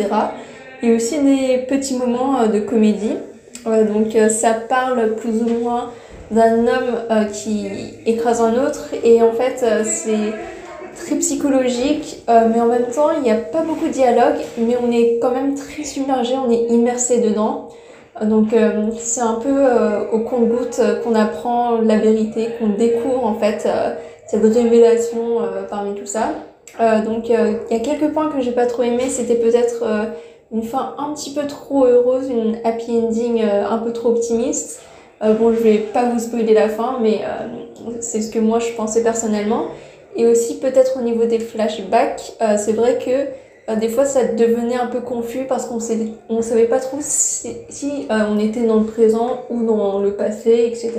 Et 0.83 0.93
aussi 0.93 1.21
des 1.23 1.59
petits 1.69 1.97
moments 1.97 2.47
de 2.47 2.61
comédie. 2.61 3.17
donc 3.65 4.15
ça 4.31 4.53
parle 4.53 5.15
plus 5.15 5.43
ou 5.43 5.63
moins 5.63 5.91
d'un 6.31 6.67
homme 6.67 7.27
qui 7.33 7.67
écrase 8.05 8.43
un 8.43 8.63
autre. 8.67 8.91
Et 9.03 9.23
en 9.23 9.33
fait, 9.33 9.65
c'est 9.85 10.35
très 10.95 11.17
psychologique, 11.17 12.23
mais 12.29 12.61
en 12.61 12.67
même 12.67 12.89
temps, 12.95 13.11
il 13.17 13.23
n'y 13.23 13.31
a 13.31 13.37
pas 13.37 13.63
beaucoup 13.63 13.87
de 13.87 13.93
dialogue, 13.93 14.37
mais 14.59 14.77
on 14.81 14.93
est 14.93 15.19
quand 15.21 15.31
même 15.31 15.55
très 15.55 15.83
submergé, 15.83 16.35
on 16.35 16.51
est 16.51 16.67
immersé 16.69 17.21
dedans. 17.21 17.71
Donc 18.23 18.53
euh, 18.55 18.91
c'est 18.99 19.21
un 19.21 19.35
peu 19.35 19.51
euh, 19.53 20.11
au 20.11 20.21
compte-goutte 20.21 20.81
qu'on 21.05 21.15
apprend 21.15 21.81
la 21.83 21.99
vérité, 21.99 22.49
qu'on 22.59 22.69
découvre 22.69 23.25
en 23.25 23.35
fait 23.35 23.65
euh, 23.67 23.95
cette 24.27 24.43
révélation 24.43 25.41
parmi 25.71 25.95
tout 25.95 26.07
ça. 26.07 26.31
donc 27.05 27.29
il 27.29 27.35
y 27.71 27.75
a 27.75 27.79
quelques 27.79 28.13
points 28.13 28.29
que 28.29 28.41
j'ai 28.41 28.51
pas 28.51 28.67
trop 28.67 28.83
aimé, 28.83 29.05
c'était 29.09 29.37
peut-être 29.37 29.85
une 30.51 30.65
fin 30.65 30.97
un 30.99 31.13
petit 31.13 31.33
peu 31.33 31.47
trop 31.47 31.85
heureuse, 31.85 32.29
une 32.29 32.59
happy 32.65 32.91
ending 32.91 33.41
un 33.45 33.79
peu 33.79 33.93
trop 33.93 34.09
optimiste. 34.09 34.81
bon, 35.21 35.53
je 35.53 35.63
vais 35.63 35.79
pas 35.79 36.07
vous 36.07 36.19
spoiler 36.19 36.55
la 36.55 36.69
fin, 36.69 36.99
mais 37.01 37.21
c'est 38.01 38.21
ce 38.21 38.33
que 38.33 38.41
moi 38.41 38.59
je 38.59 38.73
pensais 38.73 39.05
personnellement. 39.05 39.67
Et 40.17 40.27
aussi 40.27 40.59
peut-être 40.59 40.99
au 40.99 41.03
niveau 41.03 41.27
des 41.27 41.39
flashbacks, 41.39 42.33
c'est 42.57 42.73
vrai 42.73 42.99
que 42.99 43.29
euh, 43.69 43.77
des 43.77 43.89
fois 43.89 44.05
ça 44.05 44.25
devenait 44.25 44.77
un 44.77 44.87
peu 44.87 45.01
confus 45.01 45.45
parce 45.49 45.67
qu'on 45.67 45.77
ne 46.37 46.43
savait 46.43 46.67
pas 46.67 46.79
trop 46.79 46.99
si, 47.01 47.49
euh, 48.11 48.25
on 48.31 48.39
était 48.39 48.65
dans 48.65 48.81
le 48.81 48.87
présent 48.87 49.41
ou 49.51 49.65
dans 49.65 49.99
le 49.99 50.15
passé, 50.15 50.65
etc. 50.67 50.93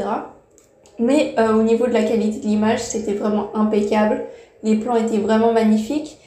Mais 0.99 1.35
euh, 1.39 1.53
au 1.53 1.63
niveau 1.63 1.87
de 1.87 1.93
la 1.93 2.03
qualité 2.03 2.39
de 2.39 2.45
l'image, 2.45 2.79
c'était 2.79 3.13
vraiment 3.13 3.55
impeccable. 3.55 4.25
Les 4.63 4.75
plans 4.75 4.95
étaient 4.95 5.19
vraiment 5.19 5.53
magnifiques. 5.53 6.17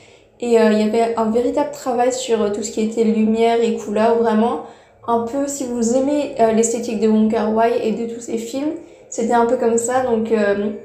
Et 0.43 0.47
il 0.47 0.53
y 0.53 0.57
avait 0.57 1.15
un 1.17 1.31
véritable 1.31 1.71
travail 1.71 2.15
sur 2.15 2.51
tout 2.53 2.63
ce 2.63 2.71
qui 2.71 2.81
était 2.81 3.05
lumière 3.05 3.63
et 3.63 3.77
couleur. 3.77 4.17
Vraiment, 4.17 4.63
un 5.07 5.27
peu, 5.27 5.47
si 5.47 5.65
vous 5.65 5.97
aimez 5.99 6.35
l'esthétique 6.55 6.99
de 6.99 7.09
Wong 7.09 7.31
Kar 7.31 7.55
Wai 7.55 7.87
et 7.87 7.93
de 7.93 8.07
tous 8.11 8.23
ses 8.23 8.39
films, 8.39 8.71
c'était 9.11 9.35
un 9.35 9.45
peu 9.45 9.57
comme 9.57 9.77
ça. 9.77 10.05
Donc 10.05 10.33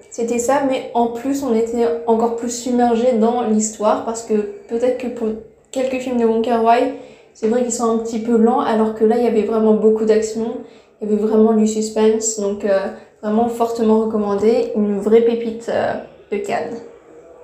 c'était 0.10 0.40
ça, 0.40 0.64
mais 0.68 0.92
en 0.94 1.08
plus, 1.08 1.44
on 1.44 1.56
était 1.56 1.88
encore 2.08 2.36
plus 2.36 2.50
submergé 2.50 3.14
dans 3.14 3.44
l'histoire 3.44 4.04
parce 4.04 4.24
que 4.24 4.34
peut-être 4.68 4.98
que 4.98 5.08
pour 5.08 5.30
quelques 5.72 6.02
films 6.02 6.18
de 6.18 6.26
Wong 6.26 6.46
Wai, 6.46 6.94
c'est 7.36 7.50
vrai 7.50 7.64
qu'ils 7.64 7.74
sont 7.74 7.92
un 7.92 7.98
petit 7.98 8.20
peu 8.20 8.38
lents, 8.38 8.62
alors 8.62 8.96
que 8.96 9.04
là, 9.04 9.18
il 9.18 9.24
y 9.24 9.28
avait 9.28 9.44
vraiment 9.44 9.74
beaucoup 9.74 10.06
d'action, 10.06 10.58
il 11.02 11.10
y 11.10 11.14
avait 11.14 11.22
vraiment 11.22 11.54
du 11.54 11.68
suspense, 11.68 12.40
donc 12.40 12.64
euh, 12.64 12.88
vraiment 13.22 13.50
fortement 13.50 14.06
recommandé, 14.06 14.72
une 14.76 15.00
vraie 15.00 15.22
pépite 15.22 15.68
euh, 15.70 15.96
de 16.32 16.38
Cannes. 16.38 16.78